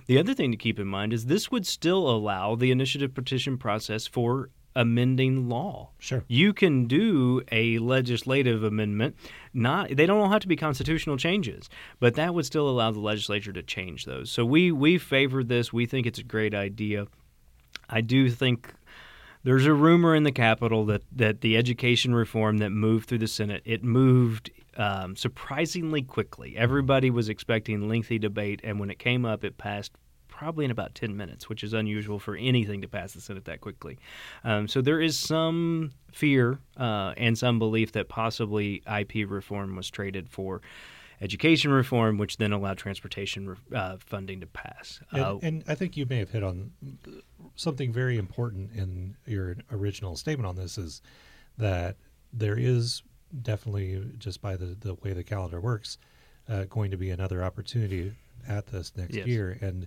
The 0.06 0.18
other 0.18 0.34
thing 0.34 0.50
to 0.50 0.56
keep 0.56 0.80
in 0.80 0.88
mind 0.88 1.12
is 1.12 1.26
this 1.26 1.52
would 1.52 1.66
still 1.66 2.10
allow 2.10 2.56
the 2.56 2.72
initiative 2.72 3.14
petition 3.14 3.56
process 3.56 4.08
for 4.08 4.50
amending 4.76 5.48
law. 5.48 5.90
Sure. 5.98 6.22
You 6.28 6.52
can 6.52 6.86
do 6.86 7.42
a 7.50 7.78
legislative 7.78 8.62
amendment. 8.62 9.16
Not 9.52 9.96
they 9.96 10.06
don't 10.06 10.20
all 10.20 10.28
have 10.28 10.42
to 10.42 10.48
be 10.48 10.54
constitutional 10.54 11.16
changes, 11.16 11.68
but 11.98 12.14
that 12.14 12.34
would 12.34 12.46
still 12.46 12.68
allow 12.68 12.92
the 12.92 13.00
legislature 13.00 13.52
to 13.52 13.62
change 13.62 14.04
those. 14.04 14.30
So 14.30 14.44
we 14.44 14.70
we 14.70 14.98
favor 14.98 15.42
this. 15.42 15.72
We 15.72 15.86
think 15.86 16.06
it's 16.06 16.18
a 16.20 16.24
great 16.24 16.54
idea. 16.54 17.06
I 17.88 18.02
do 18.02 18.30
think 18.30 18.74
there's 19.42 19.66
a 19.66 19.74
rumor 19.74 20.14
in 20.14 20.22
the 20.22 20.32
Capitol 20.32 20.84
that 20.86 21.02
that 21.10 21.40
the 21.40 21.56
education 21.56 22.14
reform 22.14 22.58
that 22.58 22.70
moved 22.70 23.08
through 23.08 23.18
the 23.18 23.28
Senate 23.28 23.62
it 23.64 23.82
moved 23.82 24.50
um, 24.76 25.16
surprisingly 25.16 26.02
quickly. 26.02 26.54
Everybody 26.56 27.10
was 27.10 27.30
expecting 27.30 27.88
lengthy 27.88 28.18
debate, 28.18 28.60
and 28.62 28.78
when 28.78 28.90
it 28.90 28.98
came 28.98 29.24
up, 29.24 29.42
it 29.42 29.56
passed 29.56 29.92
probably 30.36 30.66
in 30.66 30.70
about 30.70 30.94
10 30.94 31.16
minutes, 31.16 31.48
which 31.48 31.64
is 31.64 31.72
unusual 31.72 32.18
for 32.18 32.36
anything 32.36 32.82
to 32.82 32.88
pass 32.88 33.14
the 33.14 33.20
Senate 33.22 33.46
that 33.46 33.62
quickly. 33.62 33.98
Um, 34.44 34.68
so 34.68 34.82
there 34.82 35.00
is 35.00 35.18
some 35.18 35.92
fear 36.12 36.58
uh, 36.76 37.14
and 37.16 37.38
some 37.38 37.58
belief 37.58 37.92
that 37.92 38.08
possibly 38.10 38.82
IP 38.86 39.28
reform 39.28 39.76
was 39.76 39.88
traded 39.88 40.28
for 40.28 40.60
education 41.22 41.70
reform, 41.70 42.18
which 42.18 42.36
then 42.36 42.52
allowed 42.52 42.76
transportation 42.76 43.56
uh, 43.74 43.96
funding 43.98 44.40
to 44.40 44.46
pass. 44.46 45.00
And, 45.10 45.22
Uh, 45.22 45.38
and 45.42 45.64
I 45.66 45.74
think 45.74 45.96
you 45.96 46.04
may 46.04 46.18
have 46.18 46.30
hit 46.30 46.42
on 46.42 46.70
something 47.54 47.90
very 47.90 48.18
important 48.18 48.72
in 48.72 49.16
your 49.26 49.56
original 49.72 50.16
statement 50.16 50.46
on 50.46 50.56
this 50.56 50.76
is 50.76 51.00
that 51.56 51.96
there 52.34 52.58
is 52.58 53.02
definitely, 53.40 54.04
just 54.18 54.42
by 54.42 54.56
the, 54.56 54.76
the 54.78 54.94
way 54.96 55.14
the 55.14 55.24
calendar 55.24 55.62
works, 55.62 55.96
uh, 56.50 56.64
going 56.64 56.90
to 56.90 56.98
be 56.98 57.08
another 57.08 57.42
opportunity 57.42 58.12
at 58.46 58.66
this 58.66 58.92
next 58.96 59.14
Yes. 59.14 59.26
year. 59.26 59.56
And 59.62 59.86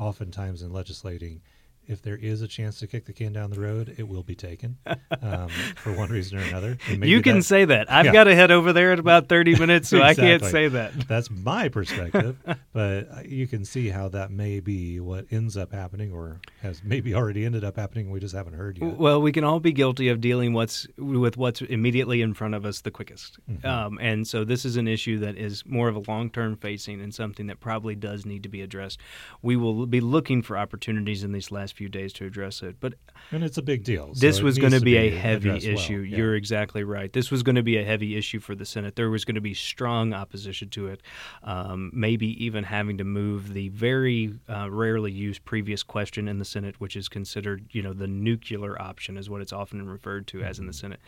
oftentimes 0.00 0.62
in 0.62 0.72
legislating, 0.72 1.42
if 1.86 2.02
there 2.02 2.16
is 2.16 2.40
a 2.42 2.46
chance 2.48 2.78
to 2.78 2.86
kick 2.86 3.04
the 3.06 3.12
can 3.12 3.32
down 3.32 3.50
the 3.50 3.58
road, 3.60 3.94
it 3.98 4.06
will 4.08 4.22
be 4.22 4.34
taken 4.36 4.76
um, 5.22 5.48
for 5.76 5.92
one 5.92 6.08
reason 6.08 6.38
or 6.38 6.42
another. 6.42 6.78
You 6.88 7.20
can 7.20 7.36
that- 7.38 7.42
say 7.42 7.64
that. 7.64 7.90
I've 7.90 8.06
Yeah. 8.06 8.12
got 8.12 8.24
to 8.24 8.34
head 8.34 8.50
over 8.52 8.72
there 8.72 8.92
in 8.92 8.98
about 9.00 9.28
30 9.28 9.58
minutes, 9.58 9.88
so 9.88 10.00
I 10.00 10.14
can't 10.14 10.44
say 10.44 10.68
that. 10.68 11.08
That's 11.08 11.30
my 11.30 11.68
perspective, 11.68 12.36
but 12.72 13.08
uh, 13.10 13.20
you 13.26 13.46
can 13.48 13.64
see 13.64 13.88
how 13.88 14.08
that 14.10 14.30
may 14.30 14.60
be 14.60 15.00
what 15.00 15.26
ends 15.32 15.56
up 15.56 15.72
happening, 15.72 16.12
or 16.12 16.40
has 16.62 16.82
maybe 16.84 17.12
already 17.14 17.44
ended 17.44 17.64
up 17.64 17.76
happening. 17.76 18.10
We 18.10 18.20
just 18.20 18.34
haven't 18.34 18.54
heard 18.54 18.78
yet. 18.78 18.96
Well, 18.96 19.20
we 19.20 19.32
can 19.32 19.42
all 19.42 19.58
be 19.60 19.72
guilty 19.72 20.08
of 20.08 20.20
dealing 20.20 20.52
what's 20.52 20.86
with 20.96 21.36
what's 21.36 21.60
immediately 21.62 22.22
in 22.22 22.34
front 22.34 22.54
of 22.54 22.64
us 22.64 22.82
the 22.82 22.90
quickest, 22.92 23.38
Mm-hmm. 23.50 23.66
um, 23.66 23.98
and 24.00 24.26
so 24.28 24.44
this 24.44 24.64
is 24.64 24.76
an 24.76 24.86
issue 24.86 25.18
that 25.18 25.36
is 25.36 25.64
more 25.66 25.88
of 25.88 25.96
a 25.96 26.02
long-term 26.10 26.56
facing 26.56 27.00
and 27.00 27.12
something 27.12 27.46
that 27.48 27.58
probably 27.58 27.94
does 27.96 28.24
need 28.24 28.42
to 28.44 28.48
be 28.48 28.60
addressed. 28.62 29.00
We 29.42 29.56
will 29.56 29.86
be 29.86 30.00
looking 30.00 30.42
for 30.42 30.56
opportunities 30.56 31.24
in 31.24 31.32
these 31.32 31.50
last 31.50 31.69
few 31.72 31.88
days 31.88 32.12
to 32.14 32.26
address 32.26 32.62
it, 32.62 32.76
but 32.80 32.94
and 33.30 33.44
it's 33.44 33.58
a 33.58 33.62
big 33.62 33.84
deal. 33.84 34.12
this 34.14 34.38
it 34.38 34.44
was 34.44 34.58
going 34.58 34.72
to 34.72 34.80
be 34.80 34.96
a 34.96 35.10
heavy 35.10 35.48
well. 35.48 35.58
issue. 35.58 35.98
Yeah. 35.98 36.18
You're 36.18 36.34
exactly 36.34 36.84
right. 36.84 37.12
This 37.12 37.30
was 37.30 37.42
going 37.42 37.56
to 37.56 37.62
be 37.62 37.76
a 37.76 37.84
heavy 37.84 38.16
issue 38.16 38.40
for 38.40 38.54
the 38.54 38.64
Senate. 38.64 38.96
There 38.96 39.10
was 39.10 39.24
going 39.24 39.34
to 39.34 39.40
be 39.40 39.54
strong 39.54 40.12
opposition 40.12 40.68
to 40.70 40.88
it, 40.88 41.02
um, 41.42 41.90
maybe 41.92 42.44
even 42.44 42.64
having 42.64 42.98
to 42.98 43.04
move 43.04 43.52
the 43.52 43.68
very 43.68 44.34
uh, 44.48 44.70
rarely 44.70 45.12
used 45.12 45.44
previous 45.44 45.82
question 45.82 46.28
in 46.28 46.38
the 46.38 46.44
Senate, 46.44 46.80
which 46.80 46.96
is 46.96 47.08
considered, 47.08 47.66
you 47.70 47.82
know, 47.82 47.92
the 47.92 48.08
nuclear 48.08 48.80
option, 48.80 49.16
is 49.16 49.30
what 49.30 49.40
it's 49.40 49.52
often 49.52 49.88
referred 49.88 50.26
to 50.28 50.42
as 50.42 50.58
in 50.58 50.66
the 50.66 50.72
Senate. 50.72 51.00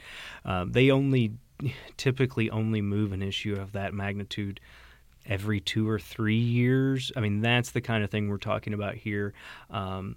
Um, 0.45 0.73
they 0.73 0.91
only 0.91 1.33
typically 1.97 2.51
only 2.51 2.81
move 2.81 3.13
an 3.13 3.23
issue 3.23 3.55
of 3.55 3.73
that 3.73 3.95
magnitude 3.95 4.61
every 5.27 5.61
two 5.61 5.89
or 5.89 5.99
three 5.99 6.35
years. 6.35 7.13
I 7.17 7.21
mean, 7.21 7.41
that's 7.41 7.71
the 7.71 7.81
kind 7.81 8.03
of 8.03 8.11
thing 8.11 8.29
we're 8.29 8.39
talking 8.39 8.75
about 8.75 8.95
here. 8.95 9.33
Um, 9.71 10.17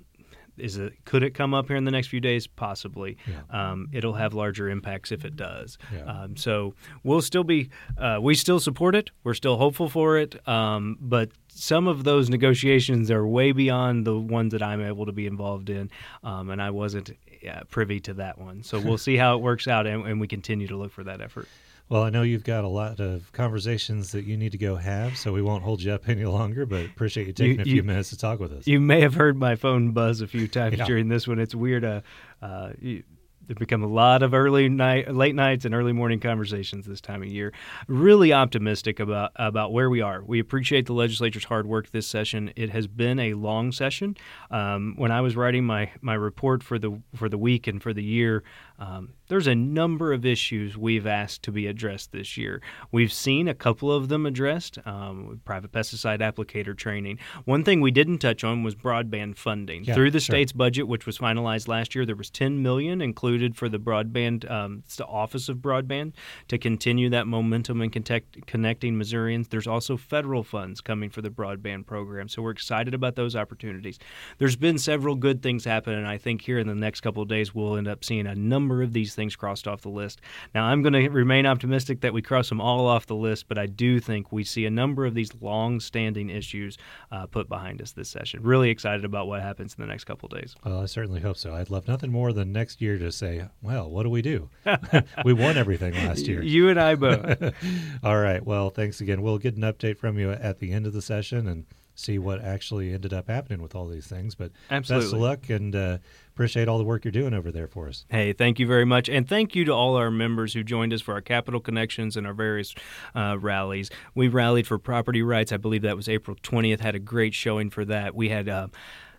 is 0.58 0.78
it 0.78 0.94
could 1.06 1.24
it 1.24 1.32
come 1.32 1.54
up 1.54 1.68
here 1.68 1.76
in 1.76 1.86
the 1.86 1.92
next 1.92 2.08
few 2.08 2.20
days? 2.20 2.48
Possibly. 2.48 3.18
Yeah. 3.28 3.72
Um, 3.72 3.90
it'll 3.92 4.14
have 4.14 4.34
larger 4.34 4.70
impacts 4.70 5.12
if 5.12 5.26
it 5.26 5.36
does. 5.36 5.78
Yeah. 5.94 6.04
Um, 6.04 6.38
so 6.38 6.74
we'll 7.04 7.22
still 7.22 7.44
be 7.44 7.70
uh, 7.98 8.20
we 8.22 8.36
still 8.36 8.60
support 8.60 8.96
it. 8.96 9.12
We're 9.24 9.34
still 9.34 9.58
hopeful 9.58 9.90
for 9.90 10.18
it. 10.18 10.46
Um, 10.48 10.98
but 11.00 11.30
some 11.48 11.88
of 11.88 12.04
those 12.04 12.30
negotiations 12.30 13.10
are 13.10 13.26
way 13.26 13.52
beyond 13.52 14.06
the 14.06 14.18
ones 14.18 14.52
that 14.52 14.62
I'm 14.62 14.82
able 14.82 15.06
to 15.06 15.12
be 15.14 15.26
involved 15.26 15.70
in, 15.70 15.90
um, 16.24 16.50
and 16.50 16.62
I 16.62 16.70
wasn't 16.72 17.12
uh, 17.50 17.62
privy 17.70 18.00
to 18.02 18.14
that 18.16 18.38
one. 18.38 18.64
So 18.64 18.80
we'll 18.80 18.98
see 19.10 19.16
how 19.16 19.36
it 19.36 19.42
works 19.42 19.68
out, 19.68 19.88
and, 19.88 20.06
and 20.06 20.20
we 20.20 20.28
continue 20.28 20.68
to 20.68 20.76
look 20.76 20.92
for 20.92 21.04
that 21.06 21.22
effort. 21.22 21.48
Well, 21.88 22.02
I 22.02 22.10
know 22.10 22.24
you've 22.24 22.44
got 22.44 22.64
a 22.64 22.68
lot 22.68 23.00
of 23.00 23.32
conversations 23.32 24.12
that 24.14 24.26
you 24.26 24.38
need 24.38 24.54
to 24.54 24.58
go 24.58 24.76
have, 24.76 25.18
so 25.18 25.32
we 25.32 25.44
won't 25.44 25.64
hold 25.64 25.84
you 25.84 25.92
up 25.92 26.10
any 26.10 26.26
longer. 26.40 26.66
But 26.66 26.86
appreciate 26.86 27.28
you 27.28 27.34
taking 27.34 27.56
You- 27.58 27.62
a 27.62 27.66
few 27.66 27.76
you- 27.76 27.84
minutes 27.84 28.10
to 28.10 28.18
talk 28.18 28.40
with 28.40 28.52
us. 28.54 28.66
You 28.66 28.80
may 28.80 29.02
have 29.02 29.14
heard 29.14 29.38
my 29.38 29.56
phone 29.56 29.92
buzz 29.92 30.22
a 30.22 30.28
few 30.28 30.48
times 30.48 30.78
Yeah. 30.80 30.86
during 30.86 31.10
this 31.10 31.28
one. 31.28 31.38
It's 31.40 31.54
weird. 31.54 31.84
Uh, 31.86 32.02
uh, 32.42 32.70
you, 32.82 33.04
there 33.48 33.56
become 33.56 33.84
a 33.84 33.88
lot 33.88 34.24
of 34.24 34.34
early 34.34 34.70
night, 34.70 35.14
late 35.14 35.36
nights, 35.36 35.66
and 35.66 35.74
early 35.76 35.94
morning 35.94 36.20
conversations 36.20 36.86
this 36.86 37.02
time 37.02 37.22
of 37.22 37.28
year. 37.30 37.54
Really 37.88 38.34
optimistic 38.34 39.00
about 39.00 39.32
about 39.36 39.72
where 39.74 39.90
we 39.90 40.02
are. 40.02 40.24
We 40.24 40.40
appreciate 40.40 40.86
the 40.86 40.94
legislature's 40.94 41.46
hard 41.46 41.66
work 41.68 41.92
this 41.92 42.08
session. 42.08 42.52
It 42.56 42.70
has 42.72 42.88
been 42.88 43.20
a 43.20 43.34
long 43.34 43.72
session. 43.72 44.18
Um, 44.52 44.94
when 44.98 45.12
I 45.12 45.22
was 45.22 45.36
writing 45.36 45.66
my 45.66 45.92
my 46.02 46.14
report 46.16 46.64
for 46.64 46.80
the 46.80 47.02
for 47.16 47.30
the 47.30 47.38
week 47.38 47.68
and 47.68 47.82
for 47.82 47.94
the 47.94 48.04
year, 48.04 48.44
um, 48.80 49.14
there's 49.28 49.48
a 49.48 49.56
number 49.56 50.14
of 50.14 50.26
issues 50.26 50.78
we've 50.78 51.08
asked 51.08 51.44
to 51.44 51.52
be 51.52 51.68
addressed 51.68 52.12
this 52.12 52.38
year. 52.38 52.62
We've 52.92 53.12
seen 53.14 53.48
a 53.48 53.54
couple 53.56 53.92
of 53.92 54.08
them 54.10 54.26
addressed. 54.26 54.78
Um, 54.86 55.42
private 55.46 55.72
pesticide 55.72 56.20
applicator 56.20 56.76
training. 56.78 57.20
One 57.46 57.64
thing 57.64 57.82
we 57.82 57.92
didn't 57.92 58.20
touch 58.20 58.44
on 58.44 58.64
was 58.64 58.76
broadband 58.76 59.38
funding 59.38 59.84
Yeah, 59.84 59.94
through 59.96 60.12
the 60.12 60.20
sure. 60.20 60.34
state's 60.34 60.52
budget, 60.52 60.88
which 60.88 61.06
was 61.06 61.18
finalized 61.18 61.68
last 61.68 61.96
year. 61.96 62.06
There 62.06 62.16
was 62.16 62.30
10 62.30 62.62
million 62.62 63.02
included 63.36 63.58
for 63.58 63.68
the 63.68 63.78
broadband, 63.78 64.50
um, 64.50 64.82
it's 64.86 64.96
the 64.96 65.06
Office 65.06 65.50
of 65.50 65.58
Broadband, 65.58 66.14
to 66.48 66.58
continue 66.58 67.10
that 67.10 67.28
momentum 67.28 67.82
and 67.82 67.92
connect, 67.92 68.48
connecting 68.48 68.98
Missourians. 68.98 69.50
There's 69.50 69.68
also 69.68 69.98
federal 69.98 70.42
funds 70.42 70.80
coming 70.80 71.10
for 71.10 71.22
the 71.22 71.30
broadband 71.30 71.86
program, 71.86 72.30
so 72.30 72.42
we're 72.42 72.52
excited 72.52 72.94
about 72.94 73.18
those 73.18 73.36
opportunities. 73.36 74.00
There's 74.38 74.56
been 74.56 74.78
several 74.78 75.16
good 75.16 75.44
things 75.44 75.66
happen, 75.66 75.96
and 75.96 76.08
I 76.08 76.18
think 76.18 76.44
here 76.44 76.60
in 76.60 76.68
the 76.68 76.76
next 76.76 77.02
couple 77.02 77.22
of 77.22 77.28
days 77.28 77.54
we'll 77.54 77.76
end 77.76 77.90
up 77.90 78.06
seeing 78.06 78.26
a 78.26 78.36
number 78.36 78.82
of 78.82 78.94
these 78.94 79.16
things 79.16 79.36
crossed 79.36 79.68
off 79.68 79.82
the 79.82 79.90
list. 79.90 80.22
Now, 80.54 80.64
I'm 80.64 80.82
going 80.82 80.94
to 80.94 81.10
remain 81.10 81.46
optimistic 81.46 82.00
that 82.02 82.14
we 82.14 82.22
cross 82.22 82.48
them 82.48 82.62
all 82.62 82.88
off 82.88 83.06
the 83.06 83.16
list, 83.16 83.50
but 83.50 83.58
I 83.58 83.66
do 83.66 84.00
think 84.00 84.32
we 84.32 84.46
see 84.46 84.66
a 84.66 84.72
number 84.72 85.06
of 85.06 85.14
these 85.14 85.32
long-standing 85.42 86.30
issues 86.30 86.78
uh, 87.12 87.26
put 87.26 87.50
behind 87.50 87.82
us 87.82 87.92
this 87.92 88.08
session. 88.08 88.44
Really 88.44 88.70
excited 88.70 89.04
about 89.04 89.28
what 89.28 89.42
happens 89.42 89.76
in 89.78 89.82
the 89.82 89.88
next 89.88 90.06
couple 90.06 90.30
of 90.32 90.40
days. 90.40 90.56
Well, 90.64 90.82
I 90.82 90.86
certainly 90.86 91.20
hope 91.20 91.36
so. 91.36 91.54
I'd 91.54 91.70
love 91.70 91.86
nothing 91.86 92.14
more 92.14 92.32
than 92.32 92.54
next 92.54 92.82
year 92.82 92.98
to 92.98 93.12
say, 93.12 93.25
"Well, 93.62 93.90
what 93.90 94.04
do 94.04 94.10
we 94.10 94.22
do? 94.22 94.50
we 95.26 95.34
won 95.34 95.58
everything 95.58 95.94
last 95.94 96.28
year." 96.28 96.42
You 96.42 96.70
and 96.70 96.80
I 96.80 96.96
both. 96.96 97.54
All 98.04 98.20
right. 98.20 98.46
Well, 98.46 98.70
thanks 98.70 99.02
again. 99.02 99.22
We'll 99.22 99.38
get 99.38 99.56
an 99.56 99.64
update 99.64 99.98
from 99.98 100.18
you 100.18 100.32
at 100.32 100.60
the 100.60 100.72
end 100.72 100.86
of 100.86 100.94
the 100.94 101.02
session 101.02 101.48
and 101.48 101.66
see 101.96 102.20
what 102.20 102.42
actually 102.42 102.94
ended 102.94 103.14
up 103.14 103.30
happening 103.30 103.62
with 103.62 103.74
all 103.74 103.88
these 103.88 104.06
things. 104.06 104.36
But 104.36 104.52
Absolutely. 104.70 105.06
best 105.06 105.14
of 105.14 105.20
luck 105.20 105.50
and 105.50 105.76
uh, 105.76 105.98
appreciate 106.34 106.68
all 106.68 106.78
the 106.78 106.84
work 106.84 107.06
you're 107.06 107.12
doing 107.12 107.34
over 107.34 107.52
there 107.52 107.68
for 107.68 107.88
us. 107.88 108.06
Hey, 108.10 108.34
thank 108.34 108.60
you 108.60 108.68
very 108.68 108.86
much. 108.86 109.10
And 109.10 109.28
thank 109.28 109.56
you 109.56 109.66
to 109.66 109.72
all 109.72 109.96
our 109.96 110.12
members 110.12 110.54
who 110.54 110.64
joined 110.64 110.94
us 110.94 111.02
for 111.02 111.14
our 111.14 111.22
Capital 111.22 111.60
Connections 111.60 112.18
and 112.18 112.28
our 112.28 112.34
various 112.34 112.76
uh, 113.16 113.38
rallies. 113.40 113.90
We 114.14 114.28
rallied 114.28 114.68
for 114.68 114.78
property 114.78 115.22
rights. 115.22 115.52
I 115.52 115.58
believe 115.58 115.84
that 115.84 115.96
was 115.96 116.10
April 116.10 116.36
20th. 116.44 116.82
Had 116.82 116.96
a 116.96 117.00
great 117.00 117.34
showing 117.34 117.70
for 117.70 117.86
that. 117.86 118.14
We 118.14 118.30
had. 118.30 118.50
Uh, 118.50 118.68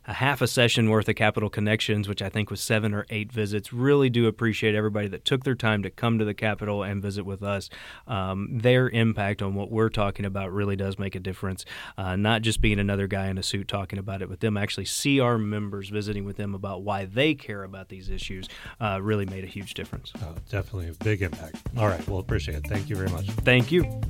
a 0.06 0.14
half 0.14 0.40
a 0.40 0.46
session 0.46 0.88
worth 0.88 1.08
of 1.08 1.16
Capital 1.16 1.50
Connections, 1.50 2.08
which 2.08 2.22
I 2.22 2.28
think 2.28 2.50
was 2.50 2.60
seven 2.60 2.94
or 2.94 3.06
eight 3.10 3.32
visits. 3.32 3.72
Really 3.72 4.08
do 4.08 4.26
appreciate 4.26 4.74
everybody 4.74 5.08
that 5.08 5.24
took 5.24 5.44
their 5.44 5.54
time 5.54 5.82
to 5.82 5.90
come 5.90 6.18
to 6.18 6.24
the 6.24 6.34
Capitol 6.34 6.82
and 6.82 7.02
visit 7.02 7.24
with 7.24 7.42
us. 7.42 7.68
Um, 8.06 8.48
their 8.52 8.88
impact 8.88 9.42
on 9.42 9.54
what 9.54 9.70
we're 9.70 9.88
talking 9.88 10.24
about 10.24 10.52
really 10.52 10.76
does 10.76 10.98
make 10.98 11.14
a 11.14 11.20
difference. 11.20 11.64
Uh, 11.98 12.16
not 12.16 12.42
just 12.42 12.60
being 12.60 12.78
another 12.78 13.06
guy 13.06 13.28
in 13.28 13.38
a 13.38 13.42
suit 13.42 13.68
talking 13.68 13.98
about 13.98 14.22
it, 14.22 14.28
but 14.28 14.40
them 14.40 14.56
actually 14.56 14.84
see 14.84 15.20
our 15.20 15.38
members 15.38 15.88
visiting 15.88 16.24
with 16.24 16.36
them 16.36 16.54
about 16.54 16.82
why 16.82 17.04
they 17.04 17.34
care 17.34 17.64
about 17.64 17.88
these 17.88 18.08
issues 18.08 18.48
uh, 18.80 19.00
really 19.02 19.26
made 19.26 19.44
a 19.44 19.48
huge 19.48 19.74
difference. 19.74 20.12
Oh, 20.22 20.34
definitely 20.48 20.88
a 20.88 21.04
big 21.04 21.22
impact. 21.22 21.56
All 21.76 21.88
right. 21.88 22.06
Well, 22.08 22.20
appreciate 22.20 22.58
it. 22.58 22.66
Thank 22.66 22.88
you 22.88 22.96
very 22.96 23.10
much. 23.10 23.26
Thank 23.30 23.72
you. 23.72 24.00